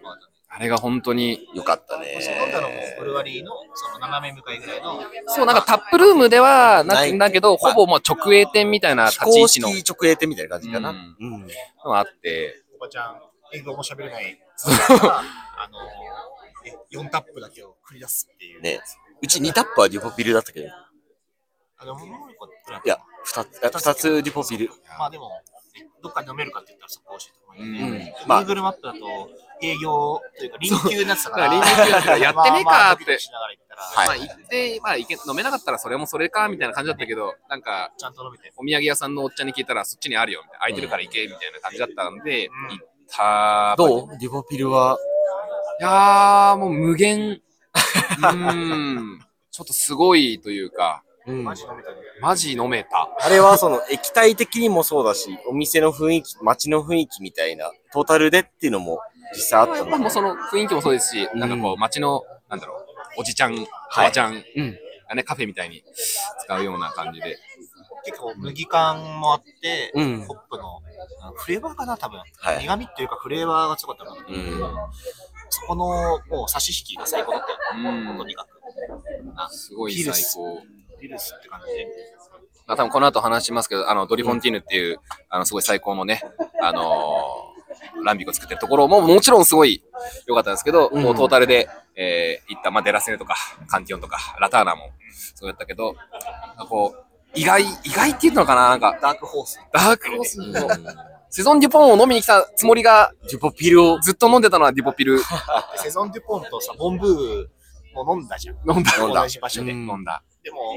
[0.54, 2.20] あれが本当に、よかったね。
[2.44, 10.90] 飲んだのもブルワリーのその斜め向かいぐらいの、そう、なんかタップルームではなないくだけど、ほぼもう直営店みたいな立ち位置の式直営店みたいな感じかな。
[10.90, 11.48] ううんん。
[11.86, 13.22] のがあって、おばちゃん、
[13.54, 14.38] 英語も喋れない。
[14.66, 15.80] あの、
[16.66, 18.62] え4タップだけを繰り出すっていう。
[18.62, 18.82] ね
[19.24, 20.70] うち2タップはデュポピルだったけど、い
[21.78, 22.50] あの、もう一個
[22.86, 24.70] や、2つ、2つデュポピル。
[25.00, 28.12] まあでも、ねどっかに飲めるかって言ったらそこを教えてもらえる。
[28.22, 28.28] うん。
[28.28, 29.00] まあ、Google マップだと
[29.62, 38.52] 営業というか臨休になってたから、臨休だったらやってねえかーってまあ行ったら、はいまあ行って、まあ行け飲めなかったらそれもそれかみたいな感じだったけど、なんかちゃんと飲めて。
[38.58, 43.76] お土産屋さんのおっちゃんに聞いたらそっちにあるよみたいな、空いてるから行けみたいな感じだったんで、うん行った。
[43.78, 44.18] どう？
[44.20, 44.98] デュポピルは、
[45.80, 47.42] いやー、もう無限。
[48.18, 49.20] うーん。
[49.52, 51.96] ちょっとすごいというか、うんマジ飲めたね。
[52.20, 53.10] マジ飲めた。
[53.20, 59.00] あれはその液体的にもそうだし、お店の雰囲気、街の雰囲気みたいな、トータルでっていうのも
[59.34, 62.78] 実際あったのもうその雰囲気もそうですし、なんかこう街の、なんだろ
[63.18, 63.66] う、おじちゃん、お
[63.96, 64.78] ばちゃんうん。
[65.08, 65.84] がね、カフェみたいに
[66.46, 67.38] 使うような感じで。
[68.04, 70.82] 結構麦感もあって、うんホップの
[71.36, 72.20] フレーバーかな、多分。
[72.20, 74.28] はい苦味っていうかフレーバーが強かったのかな。
[74.28, 74.92] うん
[75.54, 77.92] そこのもう差し引きが最高だったよ。
[77.92, 79.54] うんとにかく。
[79.54, 80.62] すごい最高。
[81.00, 81.88] ビルスって感じで。
[82.68, 86.22] まあ、多分この後話しますけど、あの、ドリフォンティーヌっていう、あの、すごい最高のね、
[86.62, 87.51] あのー
[88.04, 89.84] ランビックを作ってるところも、もちろんすごい
[90.28, 93.36] 良かったんですけど、うんもうトータルで、えー、行った、まあ、デラセネとか、
[93.68, 94.92] カンティオンとか、ラターナも、
[95.36, 95.96] そうやったけど、
[96.70, 99.60] こう、意外、意外っていうのかななんか、ダークホース。
[99.72, 100.70] ダークホースの、
[101.30, 105.20] セゾンデュポンを飲みに来たつもりが、デュポピルを、ずっと飲んでたのはデュポピル
[105.78, 107.48] セゾン・デュポンとさ、ボンブー
[107.94, 108.56] も飲んだじゃん。
[108.70, 108.92] 飲んだ。
[108.98, 109.72] 飲んだ同じ場所で。
[109.72, 110.24] 飲んだ。
[110.44, 110.76] でも、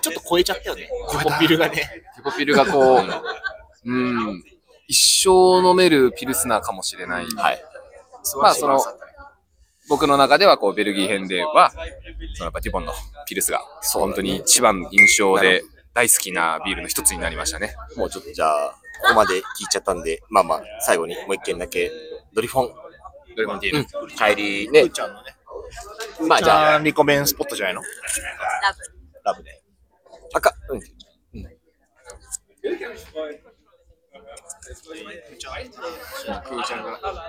[0.00, 0.88] ちょっと超えちゃったよね。
[1.12, 1.74] デュポビルがね。
[2.16, 3.02] デュポピルがこ
[3.84, 4.44] う、うん、
[4.86, 7.26] 一生飲めるピルスナーかもしれない。
[7.26, 7.64] はい。
[8.40, 8.80] まあその
[9.88, 11.70] 僕の中ではこうベルギー編では、
[12.34, 12.92] そのやっぱデュポンの
[13.26, 13.60] ピルスが
[13.92, 17.76] 本当に一番印象で大好きなビールの一つになりましたね。
[17.96, 21.90] もうちょっとじゃあ、ここまで聞いちゃったんで、まあまあ、最後にもう一件だけ、
[22.32, 22.74] ドリフォン、
[23.36, 23.84] ドリフォンティーヌ。
[24.08, 25.36] 帰りふねー、ちゃんのね。
[26.26, 27.82] まあじゃあ、あ、リコメンスポットじゃないの？
[27.82, 27.86] ラ
[29.32, 29.62] ラブで。
[30.32, 30.80] 赤、うん。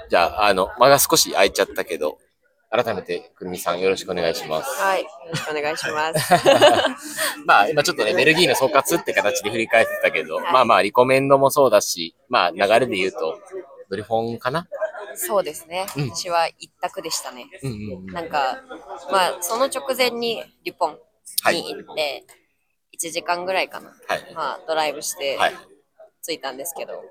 [0.09, 2.17] じゃあ、あの、間が少し空いちゃったけど、
[2.69, 4.81] 改めて、くるみさんよろしくお願いします。
[4.81, 5.03] はい。
[5.03, 6.33] よろしくお願いします。
[7.45, 13.39] まあ、今ちょっとね、ベルギーの総括って形で振り返ってたけど、はいまあまあ、リコメンドもそうだし、まあ、流れで言うと、
[13.89, 14.67] ドリフォンかな？
[15.15, 15.85] そうですね。
[15.95, 17.47] うん私は一択でしたね。
[17.63, 18.05] うんうんうん。
[18.07, 18.61] なんか、
[19.11, 20.99] まあ、その直前にリュポン
[21.51, 22.25] に行って、
[22.99, 23.95] 1時間ぐらいかな。
[24.07, 24.33] はい。
[24.33, 25.53] まあ、ドライブしてはい。
[26.25, 27.03] 着いたんですけど、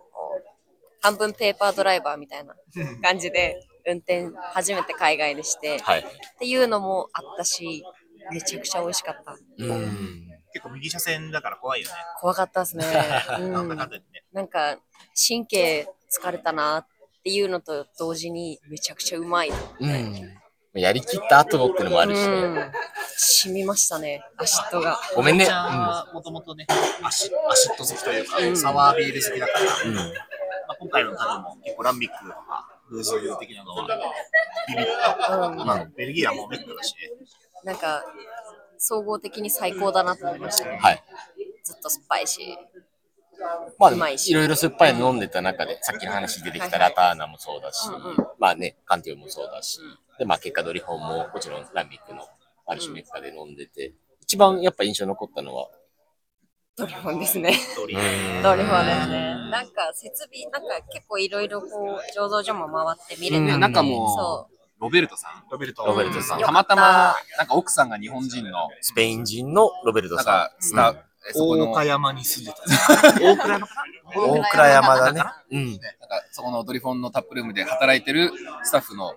[1.05, 2.55] 半分ペーパードライバーみたいな
[3.03, 6.01] 感じで運転初めて海外でして、はい。
[6.01, 6.03] っ
[6.39, 7.85] ていうのもあったし、
[8.33, 9.37] めちゃくちゃ美味しかった。
[9.59, 10.29] うん。
[10.55, 11.95] 結構右車線だから怖いよね。
[12.23, 12.87] 怖かったですね。
[13.39, 14.25] うなんだかんん、だでね。
[14.33, 14.79] なんか、
[15.29, 16.87] 神経疲れたなっ
[17.23, 19.51] ていうのと同時に、めちゃくちゃうまい。
[19.81, 20.35] うん。
[20.73, 22.35] やりきった後のってのもあるしね。
[22.35, 22.73] うん。
[23.17, 24.99] 染みましたね、アシッドが。
[25.15, 25.47] ごめんね。
[26.13, 26.67] もともとね、
[27.03, 30.15] アシアシッド好きというか、うんサワービール好きだから、うん。
[30.69, 33.87] まあ、今回のタブも結構ランビックとか、グーズ的なのは
[34.69, 35.37] ビビった。
[35.37, 35.57] うん。
[35.57, 37.11] まあ、ベルギーはもうメッカだしね。
[37.65, 38.05] なんか、
[38.79, 40.79] 総合的に最高だなと思いましたね。
[40.81, 41.03] はい。
[41.63, 42.59] ずっと酸っぱいし。
[43.79, 52.23] まあ、いしいろいろ酸っぱいの飲んでた中で、さっきの話出てきたラターナもそうだし、うんうんまあね、カンティオもそうだし、うんで、まあ結果ドリフォンももちろんランビックの
[52.67, 55.69] ある種メッカで飲んでて、一番やっぱ印象残ったのは、
[56.77, 57.55] ドリフォンですね。
[57.77, 59.35] ドリうんドリフォンですね。
[59.51, 63.45] なんか設備、なんか結構いろいろこう、醸造所も回って見れた。
[63.45, 64.49] ね中もそ
[64.81, 65.45] ロベルトさん。
[65.51, 65.85] ロベルト。
[65.85, 73.13] ロベルトさんよたまたま、なんか奥さんが日本人の、スペイン人のロベルトさなんか、スタ、えそこの、大岡なんか山に住んでた。
[73.23, 73.69] 大倉のん。
[74.41, 75.23] 大倉山だね。
[75.53, 75.81] うん。
[76.33, 78.33] そこのドリフォンのタップルームで働いてる
[78.65, 79.15] スタッフの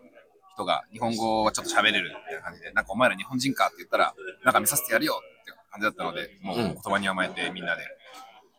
[0.53, 5.19] 人が日本語はちょっと喋れるみたいな感じで、なんかお前ら日本人かって言ったら、なんか見させてやるよ
[5.77, 7.83] 感じだったので、もううん言葉に甘えてみんなで、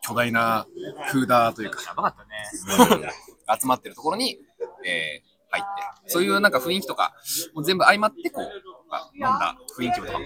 [0.01, 0.65] 巨大な
[1.11, 3.11] フーダーというか、やばかったね。
[3.59, 4.39] 集まってるところに、
[4.85, 7.15] えー入って、そういうなんか雰囲気とか、
[7.55, 8.45] もう全部相まって、こう、
[8.91, 10.25] あ飲んだ雰囲気とかも、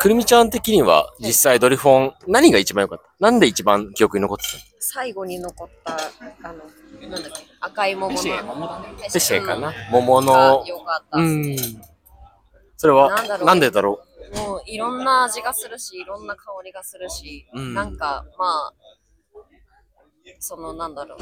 [0.00, 3.04] くるみちゃん的には実際ドリフォン何が一番良かった？
[3.20, 4.50] なんで一番記憶に残ってた。
[4.80, 8.20] 最後に残った、あの、なんだっけ、赤い桃の。
[9.12, 10.66] ペシェかなうん桃のが。
[10.66, 11.22] よかったう。
[11.22, 11.56] ん。
[12.76, 13.10] それは
[13.44, 14.13] なんでだろもう？
[14.66, 18.72] いろんな味がするし、いろんな香りがするし、うんなんかまあ、
[20.38, 21.18] そのなんだろう、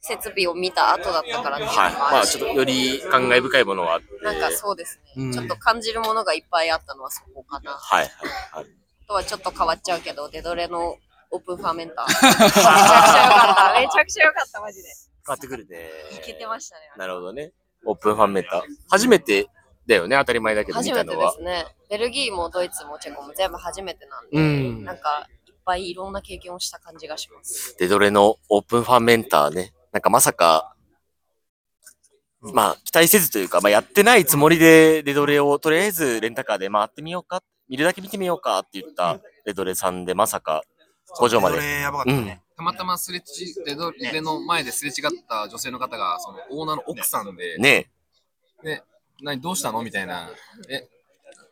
[0.00, 1.92] 設備を見た後だったからっていうのうはい。
[1.94, 4.06] もあるし、まあちょっとより感慨深いものはあって。
[4.24, 7.72] なんかそうですね、うんちょっと感じるものがいっぱいあったのはそこかな。
[7.72, 8.10] あはいはい
[8.52, 8.66] はい。
[9.06, 10.96] とはちょっと変わっちゃうけど、デドレの
[11.30, 12.06] オープンファーメンター。
[12.08, 13.80] めちゃくちゃ良かった。
[13.80, 14.88] めちゃくちゃ良かった、マジで。
[15.26, 15.90] 変わってくるね。
[16.12, 16.82] いけてましたね。
[16.96, 17.52] なるほどね。
[17.84, 18.62] オープンファンメーター。
[18.90, 19.48] 初めて
[19.86, 21.30] だよね、当たり前だけど見初めてたのは。
[21.32, 21.66] ですね。
[21.88, 27.76] ベルギーもドイツもチェコも全部初めてなんで、うんなんかいっぱいいろんな経験をした感じがします。
[27.78, 29.72] デドレのオープンファンメンターね。
[29.92, 30.74] なんかまさか、
[32.40, 40.62] まあ期待せずというか、まあやってないつもりでデドレをとりあえずレンタカーで回ってみようか、見るだけ見てみようかって言ったデドレさんでまさか
[41.08, 41.56] 工場まで。
[41.56, 42.42] これやばかったね。
[42.56, 47.90] たまたますれち、デドレの前ですれ違った女性の方が、そのオーナーの奥さんで、ね
[48.62, 48.82] で、
[49.22, 49.82] 何、どうしたの？
[49.82, 50.30] みたいな。
[50.68, 50.88] え、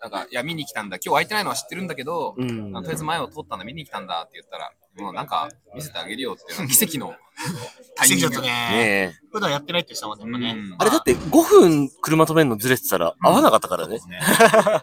[0.00, 0.96] なんか、いや、見に来たんだ。
[0.96, 7.14] 今日空いてないのは知ってるんだけど、うんあとりあえず前を通ったんだ、見に来たんだって言ったら、もうなんか、見せてあげるよっていうのは奇跡の
[7.96, 8.20] タイミング。
[8.20, 9.18] 奇跡だったね。
[9.32, 10.60] 普段やってないって言ってたもんね、やっぱね。
[10.70, 13.96] うんあれだって5分車止めるのずれてたら合わなかったからね。
[13.96, 14.20] ね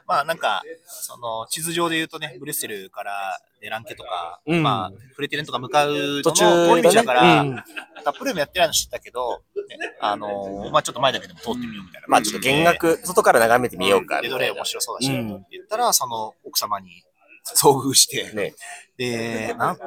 [0.06, 7.64] まあなんか、その地図上で言うとね、ブレッセルからデランケとか、うんまあフレテレンとか向かう途中通り道だから、うん
[8.04, 12.08] タップルームやってないの知ったけど、ねあのーまあちょっと前だけでも通ってみようみたいな。
[12.10, 14.52] まあちょっと見学、外から眺めてみようかでどれ。
[14.52, 17.04] 面白そうだし、言ったら、その奥様に
[17.44, 18.54] 遭遇して、ね
[18.98, 19.78] で、なん、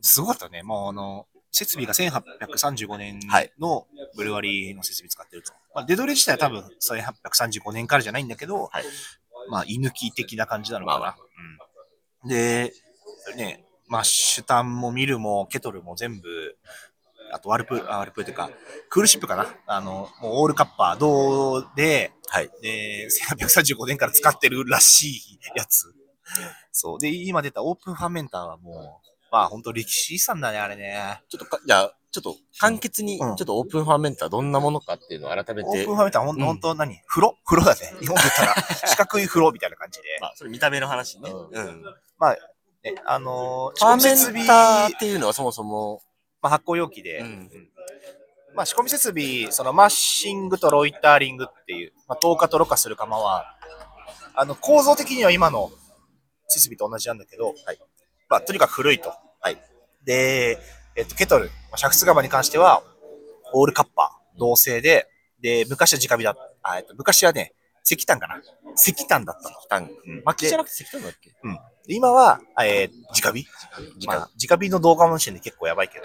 [0.00, 0.62] すごかったね。
[0.62, 5.52] もうあの、設備が1835年はいのブルワリーの設備使ってると。
[5.74, 8.84] まあ、デドレ自体は多分1835年からじゃないんだけど、はい
[9.50, 11.16] まあ、居抜き的な感じなのかな。
[12.22, 12.72] うん、で、
[13.36, 16.56] ね、マッシュタンもミルもケトルも全部、
[17.32, 18.50] あとワルプ、あワルプというか、
[18.88, 22.50] クールシップかなあの、もうオールカッパー、銅で、はい。
[22.62, 23.08] で、
[23.40, 25.92] 1835年から使ってるらしいやつ。
[26.72, 26.98] そう。
[26.98, 31.22] で、今出たオープンファーメンターはもう、まあ本当歴史遺産だね、あれね。
[31.28, 37.00] ちょっとか、じゃあ、ちょっと簡潔に、ちうんょっとオープンファーメンターどんなものかっていうのを改めてオープン、ファーメンターほんうんほんと何？
[37.06, 37.36] 風呂？
[37.46, 37.80] 風呂だね。
[38.00, 38.54] 日本で言ったら
[38.86, 40.18] 四角い風呂みたいな感じで。
[40.20, 41.30] まあ、それ見た目の話ね。
[41.30, 41.84] ううん。
[42.18, 42.36] まあ、
[42.82, 46.02] ね、あのー、ファーメンターっていうのはそもそも、
[46.42, 47.50] まあ、発酵容器で、うん
[48.54, 53.44] まあ、仕込み設備、そのマッシングとロイターリングっていう、まあ、透過とろ過する釜は、
[54.34, 55.70] あの、構造的には今の
[56.50, 57.78] 設備と同じなんだけど、はい。
[58.28, 59.12] まあ、とにかく古いと。
[59.40, 59.56] はい。
[60.04, 60.58] で、
[60.96, 62.82] えっと、ケトル、まあ、煮沸釜に関しては、
[63.52, 65.08] オールカッパー、銅製で、
[65.40, 67.54] で、昔は直火だあ、えっと、昔はね、
[67.84, 68.40] 石炭かな。
[68.76, 69.56] 石炭だったの。
[69.68, 70.22] タンうん。
[70.24, 71.30] 薪じゃなくて石炭だっけ？
[71.86, 73.46] で今は、えー、直火？
[74.06, 76.04] 直まあ、直火の動画もしてんで結構やばいけど。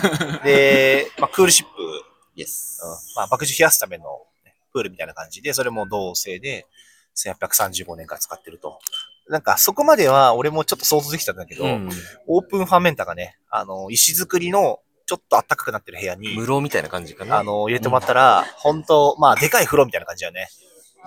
[0.44, 1.72] で、まあ、クールシップ、
[2.36, 2.80] イエス。
[2.82, 2.90] うん。
[3.16, 4.04] まあ、爆樹冷やすための、
[4.44, 6.66] ね、プールみたいな感じで、それも銅製で、
[7.16, 8.78] 1835年から使ってると。
[9.28, 11.90] なんか、そこまでは俺もちょっと想像できたんだけど、うん。
[12.26, 17.38] オープンファーメンターがね、あの、石造りのちょっと暖かくなってる部屋に、室みたいな感じかな。
[17.38, 20.48] あの、入れてもらったら、本当まあ、でかい風呂みたいな感じだよね。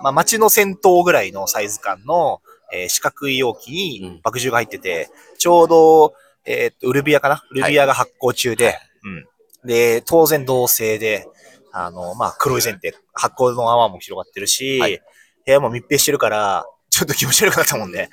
[0.02, 2.40] まあ、街の銭湯ぐらいのサイズ感の
[2.72, 3.68] えー四角い容器
[4.00, 6.14] うんに麦汁が入ってて、ちょうど、
[6.44, 7.42] えーっと、ウルビアかな？
[7.50, 9.68] ウルビアが発酵中で、うん。
[9.68, 11.26] で、当然同性で、
[11.72, 15.00] あの、まあ、黒い前提、発酵の泡も広がってるし、はい
[15.46, 16.66] 部屋も密閉してるから、
[17.00, 18.10] ちょっと気持ち悪くなったもんね。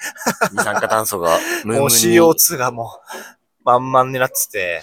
[0.53, 3.01] 二酸化炭素がムンムンもうに CO2 がも
[3.65, 4.81] う、満々になってて、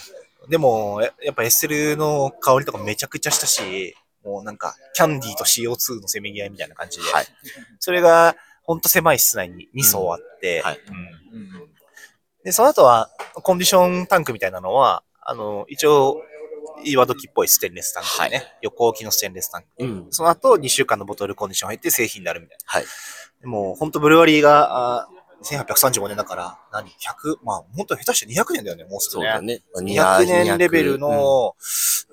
[0.51, 7.27] でも、ややっぱエッセルの香りとかめちゃくちゃしたし、もうなんか、キャンディーと CO2 のせめぎ合いみたいな感じで、はい。
[7.79, 10.63] それが、ほんと狭い室内に2層あって、
[12.45, 16.21] で、その後は、コンディションタンクみたいなのは、あの、一応、
[16.83, 19.69] 岩時っぽいステンレスタンクでね、横置きのステンレスタンク。
[19.79, 20.07] うん。
[20.11, 22.65] その後、2週間のボトルコンディション入って製品になるみたいな。
[22.67, 22.85] はい。
[23.41, 25.15] でも、ほんとブルワリーが、あー
[25.45, 29.31] 1835年だから、何 ?100、まあ、ほんと下手して200年だよね、もうすぐね。
[29.31, 29.63] そうだね。
[30.01, 31.55] 200年レベル200の、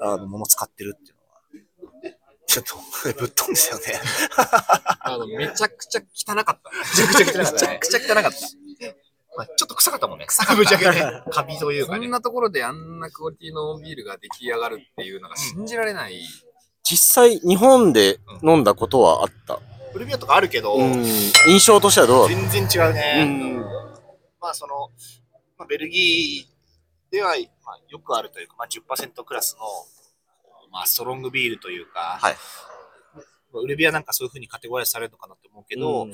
[0.02, 2.76] あの、ものを使ってるっていうのは、ちょっと、
[3.18, 4.00] ぶっ飛んですよね。
[5.00, 6.70] あの、めちゃくちゃ汚かった。
[7.02, 8.38] めちゃくちゃ汚かったね めちゃくちゃ汚かった。
[9.38, 10.26] まあ、ちょっと臭かったもんね。
[10.26, 10.62] 臭かった。
[10.62, 11.24] ぶちゃけね。
[11.32, 12.00] カビというかね。
[12.00, 16.22] こんなところであんなクオリティのビールが出来上がるっていうのが信じられない。
[16.84, 19.60] 実際、日本で飲んだことはあった？
[19.94, 21.04] ブルビアとかあるけど、うん。
[21.48, 23.24] 印象としてはどう全然違うたね。
[23.24, 23.62] うん。
[24.40, 24.90] まあ、その、
[25.58, 27.30] まあ、ベルギーでは、
[27.66, 29.62] まあ、よくあるというか、まあ、10%クラスの、
[30.72, 32.36] まあ、ストロングビールというか、はい
[33.54, 36.14] ウルビアなんかそういう風にカテゴライズされるのかなって思うけど、うん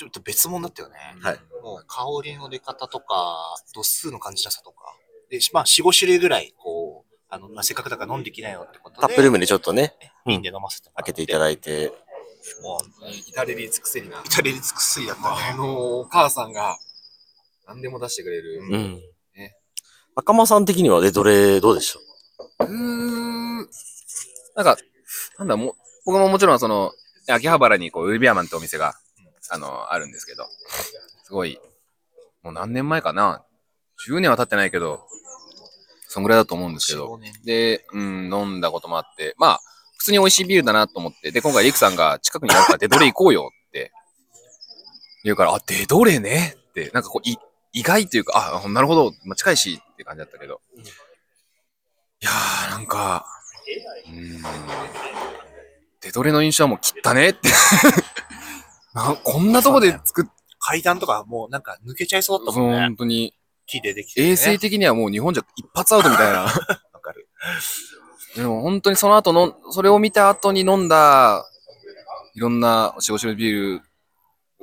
[0.00, 0.96] ちょっと別物だったよね。
[1.20, 1.38] はい。
[1.62, 4.96] もう香りの出方とか、度数の感じなさとか。
[5.28, 9.06] で、まあ、4、5種類ぐらい、こう、あの、まあ、せっかくだから飲んできなよってことで。
[9.06, 9.94] タップルームでちょっとね、
[10.24, 11.92] 瓶で飲ませて開けていただいて。
[12.62, 14.22] もう、至れり尽くせりな。
[14.24, 15.28] 至れり尽くすぎだったね。
[15.52, 16.78] あの、お母さんが
[17.66, 18.60] 何でも出してくれる。
[18.70, 19.00] うん
[19.36, 19.54] ね。
[20.14, 22.00] 赤間さん的には、で、どれ、どうでしょ
[22.60, 23.56] うーん。
[24.56, 24.78] なんか、
[25.38, 25.74] なんだ、もう、
[26.06, 26.92] 僕ももちろんその、
[27.28, 28.94] 秋葉原にこう、ウルビアマンってお店が、
[29.50, 30.48] あの、あるんですけど、
[31.24, 31.60] すごい、
[32.42, 33.44] もう何年前かな
[34.08, 35.06] ?10 年は経ってないけど、
[36.08, 37.32] そんぐらいだと思うんですけど、4年。
[37.44, 39.60] で、うん、飲んだこともあって、まあ、
[39.98, 43.92] 普通に美味しいビールだなと思って、で、今回リクさんが近くにあるからデドレ行こうよって。
[45.22, 46.56] 言うから、あ、デドレね？
[46.70, 47.36] って、なんかこう、い
[47.72, 50.62] 意外というか、あ、なるほど、まあ、近いしって感じだったけど、
[52.22, 53.26] いやー、なんか、
[54.06, 54.42] うん、
[56.00, 57.50] デドレの印象はもう汚ねって
[58.94, 59.16] な。
[59.22, 60.26] こんなとこで作っ
[60.60, 62.80] 階段とかもうなんか抜けちゃいそうだったもんね。
[62.80, 63.34] 本当に、
[63.66, 64.28] 木でできて、ね。
[64.28, 66.42] 衛生的にはもう日本じゃ一発アウトみたいな。
[66.92, 67.28] わかる。
[68.36, 71.44] でも本当にその後の、それを見た後に飲んだ、
[72.34, 73.82] いろんなしごしのビール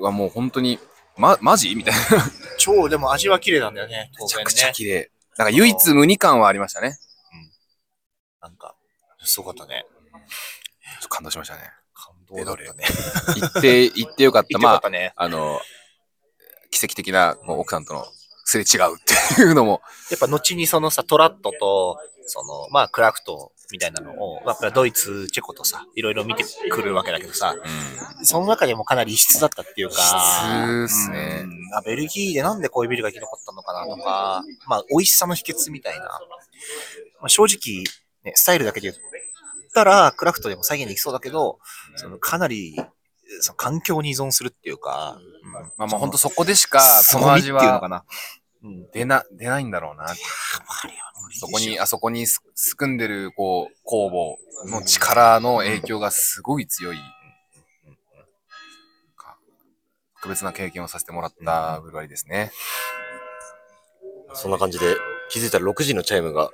[0.02, 0.80] はもう本当に、
[1.18, 2.00] ま、マジみたいな。
[2.60, 4.12] 超、でも味は綺麗なんだよね。
[4.18, 4.74] 当然めちゃくちゃね。
[4.74, 5.12] 綺麗。
[5.38, 6.98] なんか唯一無二感はありましたね。
[8.42, 8.76] なんか、
[9.24, 9.86] すごかったね。
[10.12, 11.77] ちょっと感動しましたね。
[12.28, 12.84] 感動だったね。
[13.36, 14.60] 行って、行ってよかった。
[14.60, 15.14] まあね。
[15.16, 15.60] あの、
[16.72, 18.06] 奇跡的な奥さんとの
[18.44, 21.98] すれ違うっていうのも、やっぱ後にそのさ、トラットと、
[22.28, 27.56] その、まあ、クラフトみたいなのを、まあ、ドイツ、チェコとさ、いろいろ見てくるわけだけどさ、
[28.18, 28.26] うん。
[28.26, 36.06] その中でもかなり異質だったっていうか、異質っすねうんあベルギーでなんでこういうビルが生き残ったのかなとか、まあ、美味しさの秘訣みたいな。
[37.20, 37.84] まあ、正直、
[38.24, 38.94] ね、スタイルだけで言
[39.82, 41.60] ったら、クラフトでも再現できそうだけど、
[41.96, 42.76] そのかなり、
[43.42, 45.52] その環境に依存するっていうか、うん。
[45.52, 48.06] まあまあ本当そこでしか、その味はっていうのかな。
[48.64, 48.92] うん。
[48.92, 50.08] 出な、出ないんだろうな。
[51.40, 56.98] そこに、あそこにす住んでる、こう、工房の力の影響がすごい強い。
[59.16, 59.38] か
[60.16, 62.52] 特別な経験をさせてもらったブルワリーですね。
[64.34, 64.96] そんな感じで、
[65.30, 66.50] 気づいたら6時のチャイムが。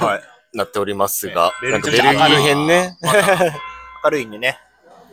[0.00, 0.35] はい。
[0.56, 2.96] 鳴っておりますが、ねなんかベルギー編ね。
[4.02, 4.58] 明るいんでね。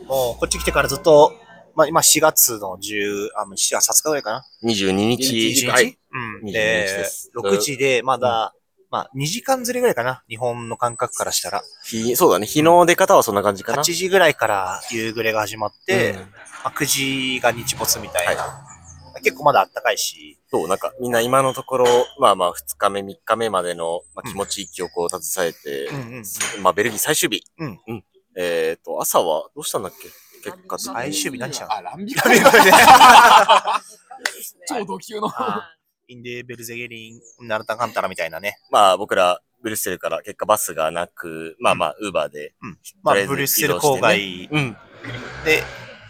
[0.06, 1.34] もう、こっち来てからずっと、
[1.76, 4.44] まあ、今4月の10、あ、もう4月20日ぐらいかな。
[4.64, 5.32] 22日。
[5.32, 5.98] 21日、はい。
[6.12, 6.40] うん。
[6.44, 8.54] 22日でです、6時で、まだ、
[8.90, 10.22] まあ、2時間ずれぐらいかな。
[10.28, 11.62] 日本の感覚からしたら。
[11.84, 12.46] 日そうだね。
[12.46, 13.82] 日の出方はそんな感じかな。
[13.82, 16.26] 8時ぐらいから夕暮れが始まって、うんま
[16.64, 16.84] あ、9
[17.36, 18.64] 時が日没みたいな。
[19.22, 21.86] 結構まだ暖かいし、そう、なんかみんな今のところ、
[22.20, 26.24] まあまあ2日目、3日目までの、まあ、気持ちいい記憶を携えて、うんうん
[26.62, 27.42] まあベルギー最終日。
[27.58, 27.80] うん
[28.36, 30.08] えっ、と、朝はどうしたんだっけ？
[30.48, 30.94] 結果的に。
[30.94, 31.72] 最終日何したの？
[31.72, 32.22] あ、ランビカ
[34.68, 35.28] 超ド級の。
[36.06, 38.58] インデーベルゼゲリン、ナルタカンタラみたいなね。
[38.70, 42.54] まあ僕ら、ブルッセルから結果バスがなく、まあまあ、ウーバーで。
[42.62, 42.78] うん。
[43.02, 44.76] まあ、ブリュッセル郊外うん。
[45.44, 45.62] で、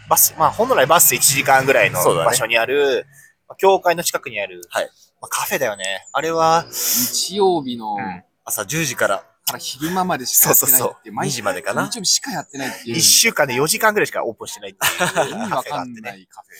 [0.09, 3.05] バス、まあ、本来バス1時間ぐらいの場所にある、
[3.47, 4.85] まあ教会の近くにある、はい
[5.21, 6.07] まあ、カフェだよね。
[6.11, 16.01] あれは、日曜日の、うん朝10時からから昼間までしかやってないってそうそうそう毎2時までかな日曜日しかやってないっていう1週間で4時間ぐらいしかオープンしてないっていう 意味わかんカフェがあってね。
[16.01, 16.51] ないカフェ。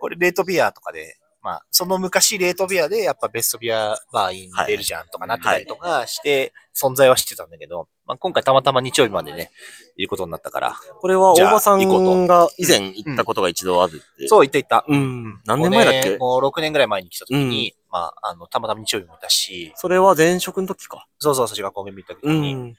[0.00, 1.16] これレートビアとかで、
[1.46, 9.52] まあ、その昔レートビアでやっぱベストビアバーイン出るじゃんとかなってたりとかして、存在は知ってたんだけど、まあ今回たまたま日曜日までね、
[9.96, 10.76] いることになったから。
[11.00, 11.78] これは大場さん
[12.26, 14.26] が以前行ったことが一度あるって。
[14.26, 14.84] そう、行った行った。
[14.88, 15.40] うん。
[15.46, 16.18] 何年前だっけ？
[16.18, 21.06] もう6年ぐらい前に来た時に、まあ、あの、たまたま日曜日もいたし、それは前職の時か。
[21.20, 22.54] そうそう、私がコンビニ行った時うに。
[22.54, 22.74] ん。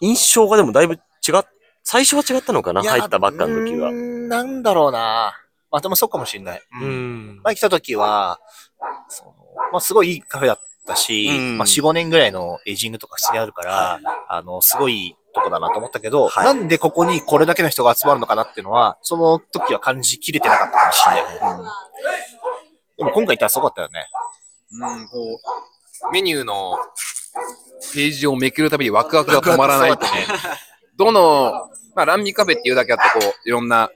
[0.00, 0.98] 印象がでもだいぶ違
[1.38, 1.44] っ、
[1.82, 2.82] 最初は違ったのかな？
[2.82, 5.32] 入ったばっかの時はなんだろうな。
[5.70, 6.62] まあでもそうかもしれない。
[6.80, 7.40] ううんん。
[7.42, 8.40] 前来た時は、
[9.08, 9.34] その
[9.72, 21.58] まあすごいいいカフェだったし、うんまあ4、5年ぐらいのエイジングとか普通にあるから、あの、すごいとこだなと思ったけど、はいなんでここにこれだけの人が集まるのかなっていうのは、その時は感じきれてなかったかもしれない。
[21.58, 21.66] うん
[22.98, 24.10] でも今回行ったらすごかったよね。
[24.72, 25.40] うん、こ
[26.08, 26.76] う、メニューの
[27.94, 30.08] ページをめくるたびにワクワクが止まらないとね、
[30.96, 33.88] どの、まあ、ランミカフェっていうだけあって、こう、いろんな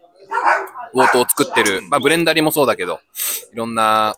[0.95, 3.01] ウォートを作ってる、まあ、ブレンダリーもそうだけど、
[3.53, 4.17] いろんな、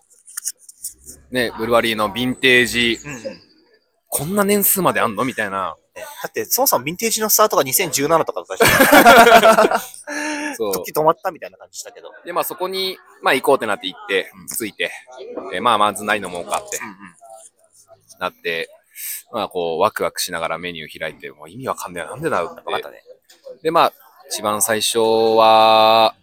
[1.30, 2.98] ね、ブルワリーのヴィンテージ、
[4.08, 5.76] こんな年数まであんのみたいな。
[5.94, 9.94] だって、そもそもヴィンテージのスタートが2017とかだったし。
[10.56, 12.10] 時止まったみたいな感じしたけど。
[12.24, 14.90] で、まあ、そこに、まあ、行こうってなって行って、着いて、
[15.52, 16.78] えーまあ、まずないのも多かって、
[18.18, 18.68] なって、
[19.32, 22.10] まあ、こう、ワクワクしながらメニュー開いて、もう意味わかんねえな。
[22.10, 22.62] なんでだろうって。
[22.62, 23.02] 分かったね。
[23.62, 23.92] で、まあ、
[24.28, 26.14] 一番最初は、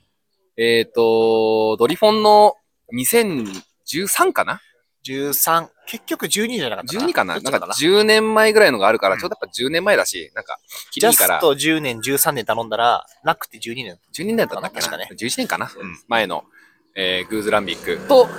[0.64, 2.54] えっ、と、ドリフォンの
[2.94, 4.62] 2013かな
[5.04, 7.40] ？13、結局12じゃなかった ?12 かな？
[7.40, 9.20] なんかどっちだった10年前ぐらいのがあるから、うん。
[9.20, 10.60] ちょうどやっぱ10年前だし、なんか、
[10.92, 11.40] きジャりいいから。
[11.40, 13.98] ス、ト10年、13年頼んだら、なくて12年。
[14.14, 14.82] 12年だったんだっけな？
[14.82, 15.98] 確かね ?11 年かな、うん。
[16.08, 16.44] 前の、
[16.96, 18.30] えー、グーズランビックと、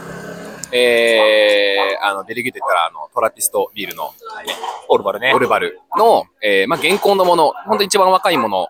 [0.71, 4.15] えー、あの、ベルギーで言ったら、あの、トラピストビールの
[4.89, 5.33] オルバルね。
[5.35, 8.69] オルバルの、えー、まあ、現行のもの、本当一番若いもの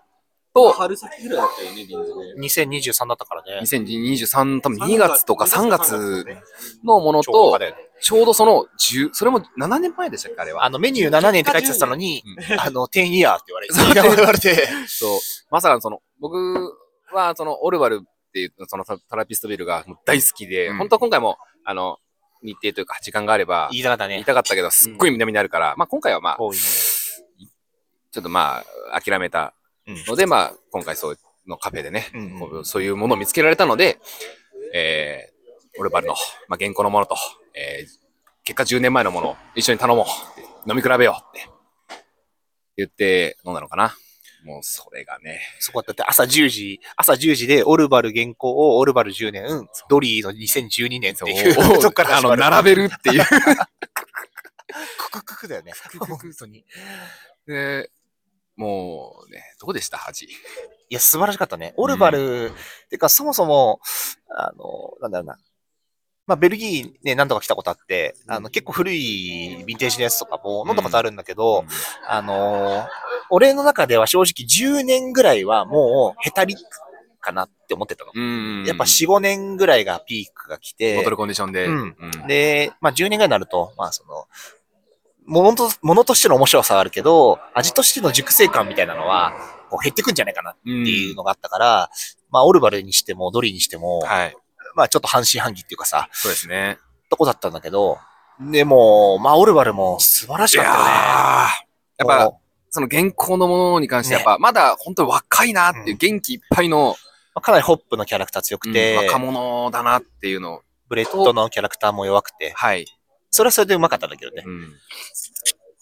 [0.53, 2.67] と、春先ぐらいだったよね、臨時で。
[2.67, 3.59] 2023だったからね。
[3.63, 6.25] 2023、多分2月とか3月
[6.83, 7.59] のものと
[8.01, 10.65] ちょうどその10、それも7年前でしたっけあれは？
[10.65, 13.73] あの、メニュー7年って書いてあったのに、うんあの、10イヤーって言われて、
[14.17, 15.19] 言われて、そう。
[15.49, 16.37] まさかその、僕
[17.13, 21.97] はそのオルバルっていう、そのトラピストビルが大好きで、うん本当は今回も、あの、
[22.43, 24.25] 日程というか時間があれば言いたかった言いね。
[24.25, 31.15] たかったけど、すっごい南になるから、まあ今回はまあ、ちょっとまあ、諦めたうんので、まあ、今回そ
[31.47, 33.99] のカフェでね、うんそういうものを見つけられたので、
[34.73, 36.15] えー、オルバルの、
[36.47, 37.15] まあ、原稿のものと、
[37.55, 37.87] えー、
[38.43, 40.05] 結果10年前のものを一緒に頼も
[40.67, 41.49] う飲み比べようって
[42.77, 43.95] 言って飲んだのかな。
[44.45, 52.35] もうそれがね、そこだって朝10時、朝10時でオルバル原稿をオルバル10年、ドリーの2012年っていうそ からあの。
[52.35, 53.23] 並べるっていう。
[54.97, 55.71] ククククだよね。
[55.97, 56.59] 本当に。
[56.59, 56.65] い
[57.47, 57.89] で、
[58.55, 60.07] もうね、どうでした？
[60.07, 60.27] 味。
[60.89, 61.73] や、素晴らしかったね。
[61.77, 62.51] オルバル、
[62.89, 63.79] てか、そもそも、
[64.29, 65.37] あの、なんだろうな。
[66.25, 71.65] まあ、ベルギーね、何度か来たことあって、あの、結構古いヴィンテージのやつとかも飲んだことあるんだけど、
[72.07, 72.87] あのー
[73.29, 76.55] 俺の中では正直10年ぐらいはもうヘタリ
[77.19, 78.11] かなって思ってたの。
[78.13, 78.63] うん。
[78.65, 81.65] やっぱ4、5年ぐらいがピークが来てボト、ルコンディションで。
[81.65, 84.27] うんうんで、まあ10年ぐらいになると、まあその、
[85.25, 89.33] ものと、ものとしての面白さはあるけど、味としての熟成感みたいなのは、
[89.69, 91.89] こう減ってくんじゃないかなっていうのがあったから、
[92.29, 94.35] まあオルバルにしてもドリーにしても、はい。
[94.75, 96.77] まあちょっと半信半疑っていうかさ、そうですね。
[97.09, 97.97] とこだったんだけど、
[98.39, 100.91] でも、まあオルバルも素晴らしかったよね。
[101.97, 106.95] やっぱ、もその現行のものに関して、やっぱ、まだ本当に若いなっていう元気いっぱいの、
[107.35, 112.85] うかなりホップのキャラクター強くて、うん若者だなっていうのを、ブレットのキャラクターも弱くて、はい。
[113.33, 114.43] それはそれでうまかったんだけどね。
[114.45, 114.73] うん。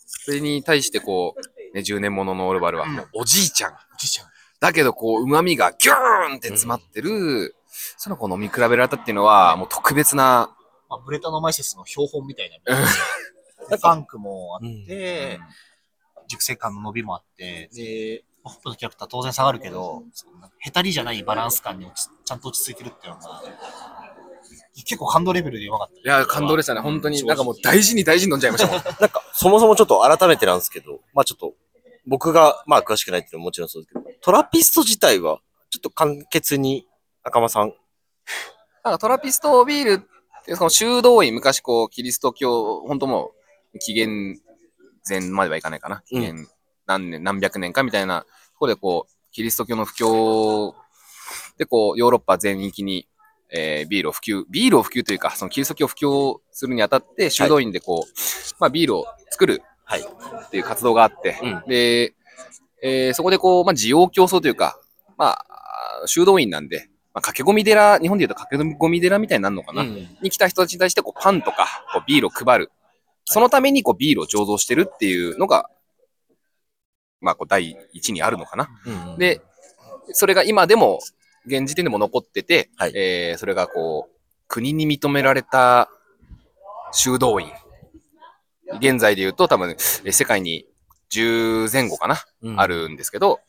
[0.06, 3.74] それに対してこう、ね、10年もののオルバルは、もうおじいちゃん。
[4.62, 7.56] だけど、こう、旨味がギューンって詰まってる、
[7.98, 10.56] その子飲み比べられたっていうのは、もう特別な、
[10.88, 12.78] まあ、ブレタノマイセスの標本みたいな。
[12.78, 12.86] うん
[13.70, 15.40] ファンクもあうんって、
[16.28, 21.90] 熟成感の伸びもあって、で、ホップのキャラクター当然下がるけど、そんなヘタリじゃないバランス感に
[22.26, 23.42] ちゃんと落ち着いてるっていうのが、
[24.84, 25.94] 結構感動レベルでうまかった。
[25.96, 26.82] いや、感動でしたね。
[26.82, 27.24] 本当に。
[27.26, 28.82] なんかもう大事に大事に飲んじゃいましたもん。
[29.00, 31.54] なんか、そもそもちょっと改めてなんですけど、まあちょっと、
[32.06, 36.88] 僕が、まあ詳しくないっていうのはもちろんそうですけど、トラピスト自体は、ちょっと簡潔に、
[37.24, 37.74] 赤間さん。
[38.84, 43.32] なんかトラピストビールって、その修道院、昔こう、キリスト教、本当も
[43.74, 44.40] う、紀元
[45.08, 46.04] 前まではいかないかな。
[46.08, 46.48] 紀元
[46.88, 48.28] 何年、何百年かみたいな、と
[48.60, 50.76] ころでこう、キリスト教の布教
[51.58, 53.08] で、こう、ヨーロッパ全域に、
[53.54, 58.12] えービールを普及、ビールを普及というか、そのキリスト教を普及するにあたって、修道院でこう、
[58.60, 60.02] まあビールを作るはい。
[60.02, 62.14] っていう活動があって、うんで、
[62.82, 64.80] えーそこでこう、まあ、需要競争というか、
[65.18, 65.46] まあ、
[66.06, 72.72] 修道院なんで、まあ、駆け込み寺、日本で言うと駆け込み寺みたいになるのかな、うんに来た人たちに対してこうパンとかこうビールを配る。
[73.26, 75.70] そのためにこうビールを醸造してるっていうのが、
[77.20, 78.70] まあ、こう第一にあるのかな？
[78.86, 79.42] うんで、
[80.14, 81.00] それが今でも、
[81.46, 84.18] 現時点でも残ってて、はいえーそれがこう、
[84.48, 85.90] 国に認められた
[86.92, 87.52] 修道院。
[88.80, 90.66] 現在で言うと多分、えー世界に
[91.12, 93.40] 10前後かな、うんあるんですけど、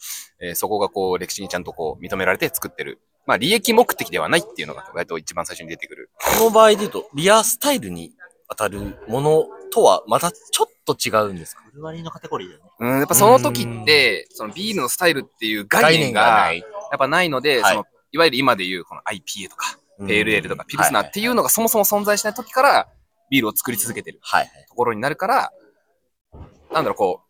[0.40, 3.00] えーそこがこう、歴史にちゃんとこう、認められて作ってる。
[3.24, 6.10] まあ、利益目的ではないっていうのが、割と一番最初に出てくる。
[6.38, 8.12] この場合で言うと、ビアスタイルに
[8.48, 11.62] 当たるものとはまたちょっと違うんですか？
[11.72, 12.70] ブルワリーのカテゴリーだよね。
[12.80, 16.58] うん、やっぱその時って、そのビールのスタイルっていう概念が、い。
[16.58, 16.64] や
[16.96, 22.88] っぱないので、はいその、いわゆる今で言うこの IPA とか、うんペールエールとかピルスナーっていうのがそもそも存在しない時から、
[23.30, 24.66] ビールを作り続けてるはいはい。
[24.68, 25.52] ところになるから、
[26.72, 27.26] なんだろう、こう、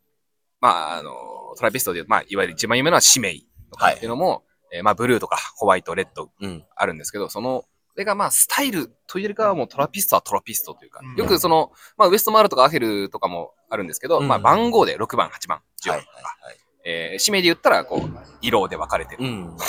[0.60, 1.10] まあ、あの、
[1.58, 6.64] トラピストで、まあ、いわゆる一番有名なのはシメイとかっていうのも、えーまあ、ブルーとかホワイト、レッドうん。
[6.74, 16.36] あるんですけど、その、それがまあ、スタイルというよりかはもうトラピストはトラピストというか、うんよくその、まあ、ウエストマールとかアヘルとかもあるんですけど、うんまあ、番号で6番、8番、10はい番とか。
[16.84, 19.54] えー、指名で言ったら、こう、色で分かれてるうん。
[19.54, 19.66] ってい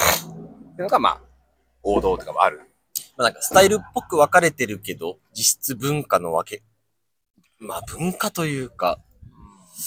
[0.80, 1.22] うのが、まあ、
[1.84, 2.62] 王道とかもある。
[3.18, 6.64] まあなんかスタイルっぽく分かれてるけど、実質文化の分け。
[7.60, 9.00] まあ文化というか、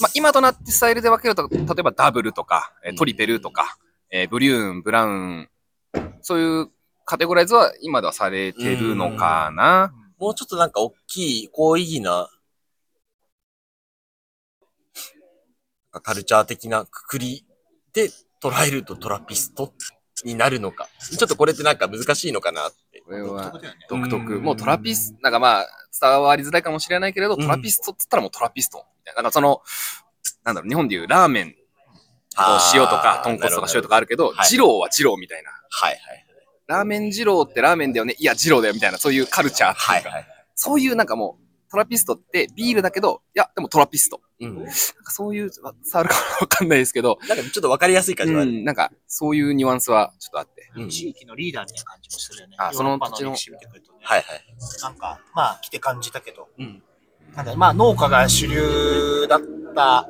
[0.01, 3.79] まあ、今となってスタイルで分けると、例えばダブルとか、えートリペルとか、
[4.11, 5.49] えーブリューン、ブラウン、
[6.21, 6.69] そういう
[7.07, 9.95] カテゴライズは今ではされてるのかな？
[10.19, 12.29] もうちょっとなんか大きい、高意義な、
[15.93, 17.47] なカルチャー的なくくり
[17.93, 18.11] で
[18.43, 19.73] 捉えるとトラピスト
[20.25, 20.89] になるのか。
[20.99, 23.03] ちょっとこれってなんか難しいのかなって。
[23.03, 23.53] これは。
[23.89, 24.37] 独特。
[24.37, 25.67] うんもうトラピスト、なんかまあ、
[26.01, 28.79] 伝わりづらいかもしれないけれど、うんトラピストっつったらもうトラピスト。
[28.79, 29.23] みたいな。
[29.23, 29.63] なんかその、
[30.45, 31.53] なんだろう、日本でいうラーメンの
[32.75, 35.51] 塩とか、豚骨とか塩とかあるけど、はい二郎は二郎みたいな。
[35.71, 36.26] はいはい。
[36.67, 38.15] ラーメン二郎ってラーメンだよね。
[38.19, 40.27] いや、二郎だよみたいな、そういうカルチャーはいはい。
[40.55, 44.21] そういうなんかもう、トラピストってビールだけど、いや、でもトラピスト。
[44.41, 44.57] うん。
[44.57, 44.73] なんか
[45.11, 48.43] そういう、わ伝わるかわかんないですけど、なんかちょっと分かりやすい感じは。
[48.43, 50.71] うん、なんかそういうニュアンスはちょっとあって。
[50.77, 52.57] うん地域のリーダーみたいな感じもするよね。
[52.59, 53.99] あその土地の歴史見てくるとね。
[54.03, 54.45] はいはい。
[54.83, 56.83] なんか、まあ、来て感じたけど、うん。
[57.35, 59.41] なんだまあ、農家が主流だっ
[59.75, 60.09] た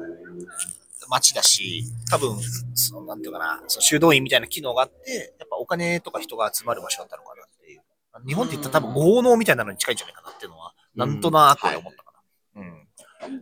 [1.09, 2.39] 町だし、多分、
[2.75, 7.83] そのなんていうかな、その修道院みたいな機能があって、やっぱお金とか人が集まる場所だったのかなっていう。
[8.27, 12.13] 日本って言ったら多分豪農みたいなのに近いんじゃないかなっていうのは、なんとなく思ったか
[12.55, 12.63] な。
[12.63, 12.89] うん。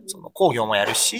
[0.07, 1.17] その工業もやるし、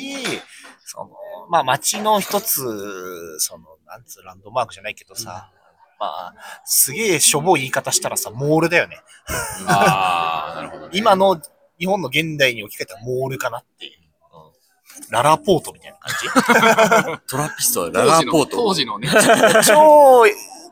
[0.84, 1.12] その、
[1.50, 5.52] まあ町の一つ、その、なんつうランドマークじゃないけどさ、
[6.00, 6.36] まあ、
[6.66, 8.98] すげえしょぼい言い方したらさ、モールだよね。
[9.68, 11.42] ああ、なるほど、 今の
[11.80, 14.05] 日本の現代に置き換えたモールかなっていう。
[15.10, 18.58] ララポートみたいな感 トラピストはララポート。
[18.58, 19.16] 当時のね、じ
[19.68, 20.24] 超、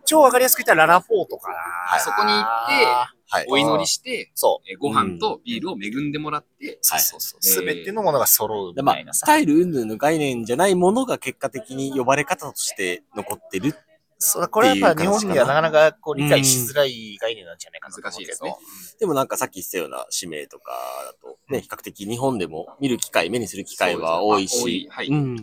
[0.05, 1.99] 超わかりやすく言ったらララポートかな。
[1.99, 2.86] そこに行って
[3.34, 3.45] はい。
[3.49, 4.69] お祈りして、そう。
[4.71, 7.39] えーご飯とビールを恵んでもらって、そうそうそう。
[7.43, 9.26] えーすべてのものが揃うでまあ、みたいなさ。
[9.26, 13.76] スタイル云々の概念じゃないものが結果的に呼ばれ方として残ってる。
[14.24, 17.95] そうこれはやっぱ日本にはなかなかこう理解しづらい概念なんじゃないかな。
[17.95, 18.55] 難しいですね。
[18.99, 20.71] でもなんかさっき言ったような使命とか
[21.05, 24.88] だと、ね、比較的日本でも見る機会、目にする機会は多いし。
[24.89, 25.07] ね、はい。
[25.07, 25.36] うん。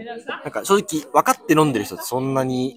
[0.00, 2.76] なんか正直分かって飲んでる人ってそんなに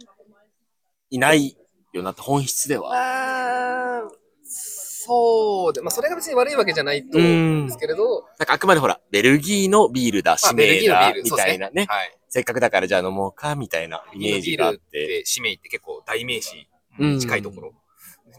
[1.11, 1.55] いない
[1.93, 4.09] よなって本質では。
[4.43, 11.85] そうで、まあ、それが別に悪いわけじゃないと思うんですけれど、なんかあくまでほら、ベルギーのビールだ、まあ使命だ、みたいなね。
[11.89, 12.20] はい。
[12.31, 14.75] せっかくだからじゃあ飲もうか、みたいなイメージがあっ。
[14.75, 16.65] てて、使命って結構代名詞
[16.97, 17.73] うんに近いところ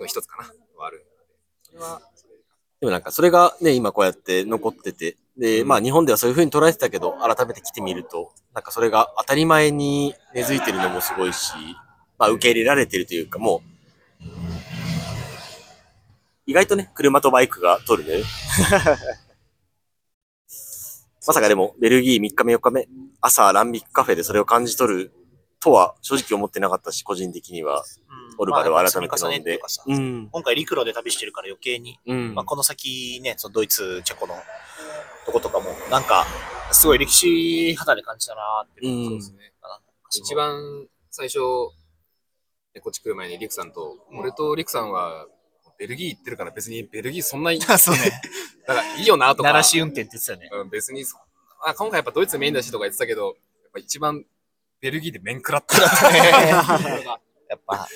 [0.01, 1.05] の一つかな、はある。
[2.81, 11.53] でもなんかそれがね、今こうやって残ってて、で、まあ日本ではそういう風に捉えてたけど、改めて来てみると、なんかそれが当たり前に根付いてるのもすごいし、
[12.19, 13.63] まあ受け入れられてるというか、も
[14.23, 14.25] う、
[16.47, 18.25] 意外とね、車とバイクが取るね。
[21.27, 22.89] まさかでも、ベルギー3日目4日目、
[23.21, 25.13] 朝ランビックカフェでそれを感じ取る
[25.61, 29.61] とは正直思ってなかったし、個人的には、うんオルバルをまあ改めて飲んで。
[30.33, 32.35] 今回陸路で旅してるから余計に、うん。
[32.35, 34.35] まあ、この先ね、そのドイツ、チェコの
[35.27, 36.25] とことかも、なんか、
[36.73, 38.97] すごい歴史肌で感じたなーっていう。
[38.97, 39.53] うんそうですね。
[40.11, 41.39] 一番最初、
[42.75, 45.27] ねこっち来る前にリクさんと、俺とリクさんは、
[45.83, 48.03] ベルギー行ってるから別にベルギーそんなに、 だそうね。
[48.65, 50.49] からいいよなとか、鳴らし運転って言ってたよね。
[50.53, 51.19] うん、別にそ
[51.65, 53.35] あ、今回やっぱドイツメインだしとか言ってたけど、やっ
[53.73, 54.25] ぱ一番
[54.81, 56.19] ベルギーで面食らったなって。
[57.51, 57.89] やっぱ、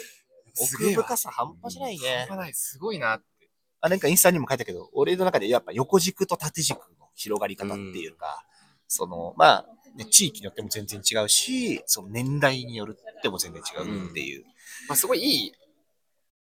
[0.58, 2.38] 奥深さ半端じゃないね半。
[2.38, 3.48] 端ないすごいなって。
[3.80, 8.44] あ、なんかインスタにも書いたけど、俺の中でやっぱ横軸と縦軸の広がり方っていうか、
[8.88, 14.44] その、まあ、ね、地域によっても全然違うし、その年代によるっても全然違うっていう。
[14.88, 15.52] まあ、すごいいい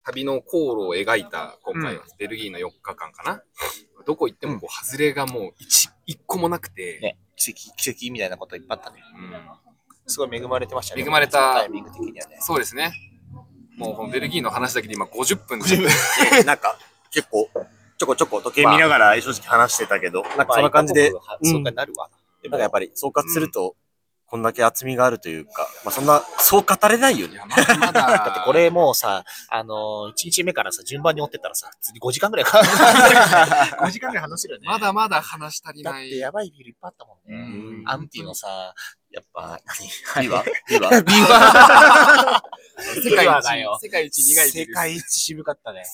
[0.05, 3.43] 旅の航路を描いた、今回はベルギーの4日間かな。
[4.05, 9.03] どこ行ってもこう、外れがもう一、一個もなくて、ね、奇跡、奇跡みたいなこといっぱいあったね。
[9.17, 9.73] うん
[10.05, 11.03] すごい恵まれてましたね。
[11.03, 12.37] 恵まれたタイミング的にはね。
[12.41, 12.93] そうですね。
[13.77, 15.79] もうこのベルギーの話だけで今50分で。
[15.79, 16.77] ねなんか、
[17.11, 17.49] 結構、
[17.99, 22.11] ちょこちょこ時計見ながら正直話してたけど、なんかそんな感じで、まあそうかなるわ。
[22.43, 23.77] でなんかやっぱり総括すると、
[24.33, 27.39] こんだけ厚みがあるというか、まあそんな、そう語れないよね。
[27.47, 27.93] まだまだ。
[28.25, 32.59] だってこれもうさ、あのー、1日目からさ、順番に追ってったらさ、次5時間ぐらいか。
[33.85, 34.69] 5時間ぐらい話せるよね。
[34.69, 36.09] まだまだ話し足りだっない。
[36.09, 37.83] てやばいビールいっぱいあったもんうね。
[37.83, 38.75] んアンティのさ、
[39.11, 39.61] やっぱ、
[40.19, 42.43] ビワビワ何ビワ
[43.03, 44.73] 世界一、世界一苦いビール。
[44.73, 45.85] 世界一渋かったね。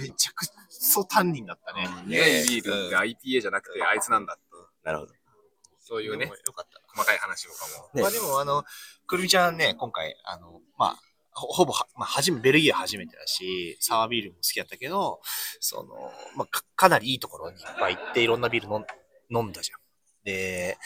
[0.00, 1.86] めちゃくそタンニンだったね。
[2.06, 4.42] 苦いビールって IPA じゃなくてあいつなんだって。
[4.84, 5.12] なるほど。
[5.80, 6.81] そういうね、よかった。
[6.94, 7.90] 細かい話とかも。
[7.94, 8.64] ねまあでも、あの、
[9.06, 10.96] くるみちゃんね、今回、あの、まあ、
[11.34, 15.20] ほほぼは、まあ、はじめ、ベルギーは初めてだし、サワービールも好きだったけど、
[15.60, 18.86] その、まあ、かかなりいいところにいっぱい行って、いろんなビール飲ん
[19.42, 19.80] 飲んだじゃん。
[20.24, 20.76] で、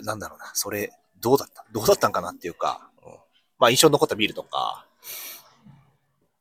[0.00, 1.64] うなんだろうな、それ、どうだった？
[1.72, 3.12] どうだったんかなっていうか、うん
[3.58, 4.86] まあ、印象に残ったビールとか、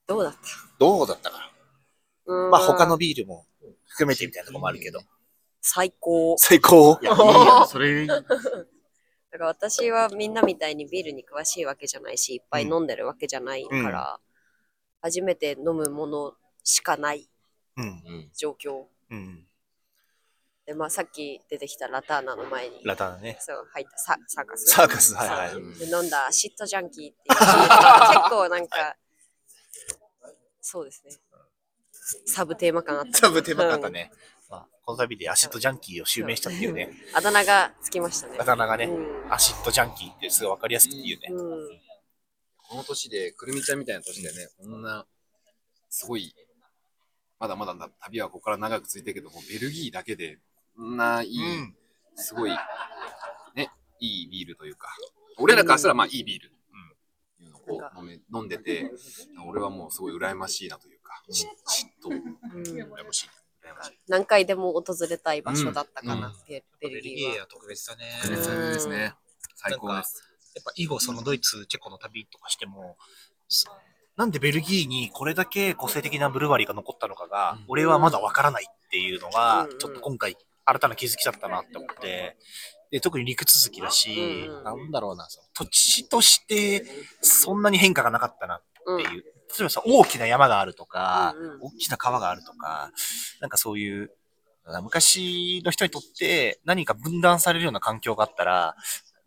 [0.08, 0.40] どうだった？
[0.80, 1.52] どうだったか
[2.26, 3.46] まあ、他のビールも
[3.88, 5.00] 含めてみたいなところもあるけど。
[5.62, 6.36] 最高。
[6.38, 6.98] 最高？
[7.02, 7.66] いや、いいよ。
[7.68, 8.08] それ、
[9.32, 14.20] だから私はみんなみたいにビールに詳しいわけじゃないし、いっぱい飲んでるわけじゃないから、
[15.02, 17.30] 初めて飲むものしかない
[17.78, 18.30] うん。
[18.36, 18.84] 状況。
[19.10, 19.46] うん。
[20.66, 23.38] で、まあさっき出てきたラターナの前に、ラターナね。
[23.40, 24.66] そう、入ったササーカス。
[24.66, 28.98] サーカスはいはいで飲んだシットジャンキーっていう 結構なんか、
[30.60, 31.12] そうですね。
[32.26, 33.18] サブテーマ感あった。
[33.18, 34.12] サブテーマ感だね。
[34.52, 36.90] まあ、この度でアシッドジャンキーを襲名したっていうね。
[37.12, 37.18] うん。
[37.18, 38.36] あだ名がつきましたね。
[38.38, 41.30] あだ名がね、うんアシッドジャンキーってすごいわかりやすくて言うね。
[41.32, 41.80] うん。
[42.58, 45.06] この年で、くるみちゃんみたいな年でね、こんな、
[45.90, 46.36] すごい、
[47.40, 50.38] まだまだ旅はここから長く続いてるけども、ベルギーだけで、
[50.76, 51.76] こんないい、うん
[52.16, 52.52] すごい、
[53.56, 54.90] ね、いいビールというか、
[55.38, 56.52] 俺らからしたらまあいいビール、
[57.68, 58.92] う飲め飲んでて、
[59.48, 61.48] 俺はもうすごい羨ましいなというか、し
[62.02, 62.22] 嫉妬、
[62.56, 63.30] うん羨ましい。
[64.08, 67.42] 何回でも訪れたい場所だったかな、うんベベルギーは。
[67.42, 68.06] は特別だね。
[68.22, 69.14] 特別ですね。
[69.56, 70.24] 最高なんかです。
[70.56, 72.98] やっぱ以後そのドイツ、チェコの旅とかしても、
[73.48, 73.70] そ
[74.18, 82.38] なんでベルギーにこれだけ個性的なブルワリーが残ったのかが、うん俺はまだわからないっていうのがうん、ちょっと今回新たな気づきだったなって思って、
[82.92, 86.86] で特に陸続きだし、うんなんだろうな、その土地として
[87.22, 89.24] そんなに変化がなかったなうんっていう。
[89.58, 92.92] 例えばさ、大きな山があるとか、うんうん大きな川があるとか、
[93.40, 94.12] なんかそういう、
[94.84, 98.76] 昔の人にとって何か分断されるような環境があったら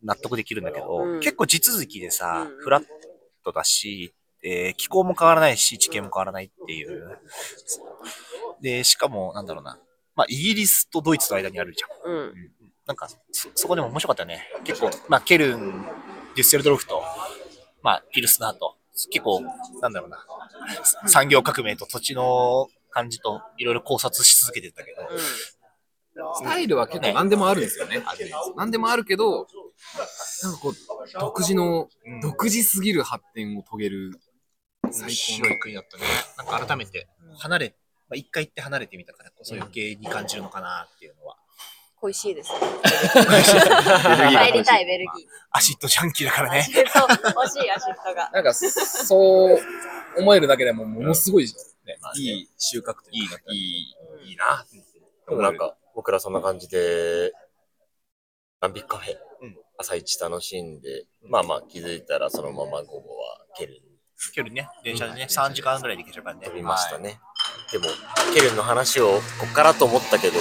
[0.02, 2.84] 納得できるんだけど、うん結構地続きでさ、うんフラッ
[3.44, 7.18] トだし、え気候も変わらないし、地形も変わらないっていう。
[8.60, 9.78] で、しかも、なんだろうな。
[10.14, 12.12] まあ、イギリスとドイツの間にあるじゃん。
[12.12, 12.52] うん。
[12.86, 14.48] なんか、そ、そこでも面白かったよね。
[14.64, 17.02] 結構、まあ、ケルン、デュッセルドルフと、
[17.82, 18.76] まあ、ピルスナーと、
[19.10, 19.42] 結構、
[19.80, 20.24] なんだろうな。
[21.06, 28.02] 産業革命と土地の感じと、いろいろ考察し続けてたけど、スタイルは結構何でもあるんですよね。
[28.56, 29.48] 何でもあるけど、
[30.42, 30.74] なんかこう、
[31.18, 34.20] 独自の、うん独自すぎる発展を遂げる
[34.82, 36.04] 面白い国だったね。
[36.38, 37.76] なんか改めて、離れ、
[38.08, 41.36] まあ、一回行って離れてみたからこそ余計に感じるのかなっていうのは。
[42.04, 42.58] 恋しいですね。
[42.60, 45.26] ベルギー帰りたい、ベルギー。
[45.52, 46.62] アシッドジャンキーだからね。
[46.62, 48.30] そう、欲しい、アシッドが。
[48.30, 49.58] なんか、そう
[50.18, 54.66] 思えるだけでもものすごい、ねまあねいい収穫というか、いい、いいな。
[55.28, 57.32] でもなんか、僕らそんな感じで、
[58.60, 63.80] アンビックカフェ、うん朝一楽しんで、まあまあ気づいたらそのまま午後はケルンに
[64.32, 66.46] 距離ね、電車でね、3時間ぐらいで行けちゃうからね。
[66.46, 67.18] 飛びましたね。
[67.72, 67.86] でも、
[68.32, 70.34] ケルンの話をこっからと思ったけど、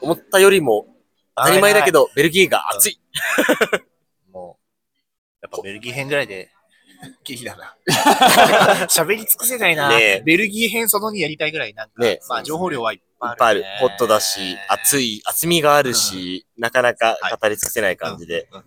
[0.00, 0.88] 思ったよりも
[1.36, 2.06] 当たり前だけど。
[2.06, 3.00] ど、ベルギーが熱い。
[4.32, 6.50] もう、やっぱベルギー編ぐらいで、
[7.24, 7.76] ギリだな。
[8.88, 9.88] 喋り尽くせないな。
[9.88, 11.94] ベルギー編その2やりたいぐらい、なんか、
[12.28, 13.78] まあ情報量はいっぱいある、いっぱいある。
[13.80, 18.48] ホットだし、熱い、厚みがあるし、なかなか語り尽くせない感じで。
[18.52, 18.58] うん。
[18.58, 18.64] うん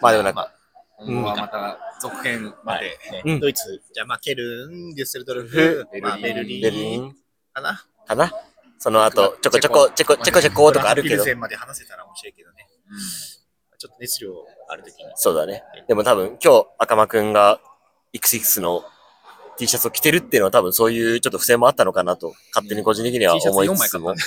[0.00, 0.52] まあでもなんか、
[0.98, 2.98] 今後はまた続編まで。
[3.40, 6.00] ドイツ、じゃあまあケルン、デュッセルドルフ、ベ
[6.32, 7.14] ルリン
[7.52, 7.84] かな。
[8.06, 8.32] かな
[8.78, 12.66] その後、ちょこちょこ、ちょこちょこちょことかあるけどまで話せたら面白いけどね。
[13.78, 14.32] ちょっと熱量
[14.68, 15.10] あるときに。
[15.16, 15.62] そうだね。
[15.86, 17.60] でも多分今日赤間くんが
[18.14, 18.84] XX の
[19.58, 24.14] T シャツを着てるっていうのは多分そういうちょっと不正もあったのかなと、勝手に個人的には T シャツ4思いつつも。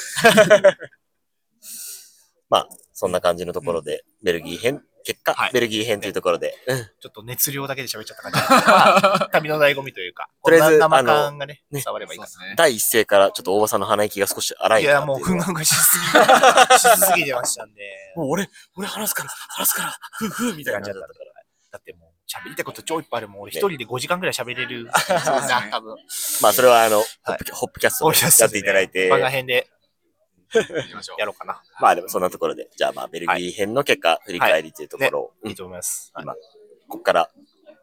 [2.50, 6.56] まあ、そんな感じのところで、ベルギー編結果、はいベルギー編というところで。
[6.68, 8.40] うんちょっと熱量だけで喋っちゃった感じ。
[8.40, 12.56] まあ、旅の醍醐味というか、 とりあえず生感がね、ね伝わればいいかそうですね。
[12.58, 14.80] 第一声からちょっと大場さんの鼻息が少し荒な。
[14.80, 16.06] いや、いいもう、ふんがんがしすぎ、
[16.80, 17.82] しすぎてましたんで。
[18.16, 21.32] もう俺、俺話すから、話すから、ふうふうみたいな感じだったから。
[21.72, 23.30] だってもう、喋りたいこと超いっぱいある。
[23.30, 24.90] もう俺一人で5時間ぐらい喋れる。
[25.06, 25.96] そうですね多分。
[26.42, 29.68] まあ、それはあの、ホはいップキャホップキャストでやっていただいて、番外編で
[31.18, 31.62] やろうかな。
[31.80, 36.12] まあでもそんなところで、じゃあまあ、ベルギー編の結果、振り返りというところを、うんいいと思います。
[36.14, 37.30] はい今、ここから、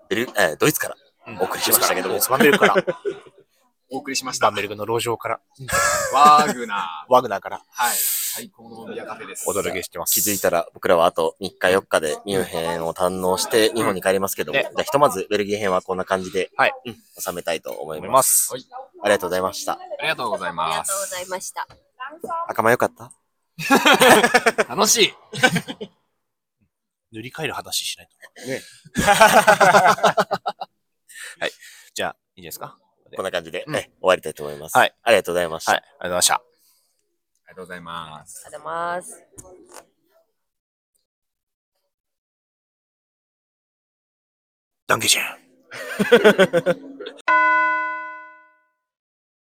[0.08, 0.96] ベル、えードイツから。
[1.28, 1.38] うん。
[1.38, 2.08] お送りしましたけど。
[2.08, 2.74] もバンベから、
[3.90, 4.46] お送りしました。
[4.46, 5.40] バンベルグの路上から、
[6.12, 7.10] ワーグナー。
[7.12, 7.62] ワグナーから。
[7.70, 7.96] はい。
[8.36, 9.48] 最高のビアカフェです。
[9.48, 10.12] お届けしてます。
[10.12, 14.64] 気づいたら僕らはあと3日4日でミュンヘンを堪能して日本に帰りますけども、ね。
[14.64, 16.74] じゃあひとまずベルギー編はこんな感じで、はい。
[16.84, 18.16] うん収めたいと思い思いま。
[18.16, 18.48] ます。
[18.48, 18.52] す。
[18.52, 18.66] はい。
[19.04, 19.72] ありがとうございました。
[19.72, 21.66] ありがとうございありますがとうございました。
[22.48, 23.12] 赤間よかった？
[24.68, 25.14] 楽しい
[27.12, 28.46] 塗り替える話しないと。
[28.46, 28.60] ね。
[31.40, 31.50] はい。
[31.94, 32.76] じゃあ、いいですか？
[33.14, 34.76] こんな感じで、うんね終わりたいと思います。
[34.76, 35.72] はいありがとうございました。
[35.72, 35.80] はい。
[35.80, 36.34] ありがとうございました。
[36.34, 36.42] あ
[37.48, 39.86] りがとうございますありがとうございます。
[44.88, 45.22] ダンケシェ
[46.82, 47.45] ン。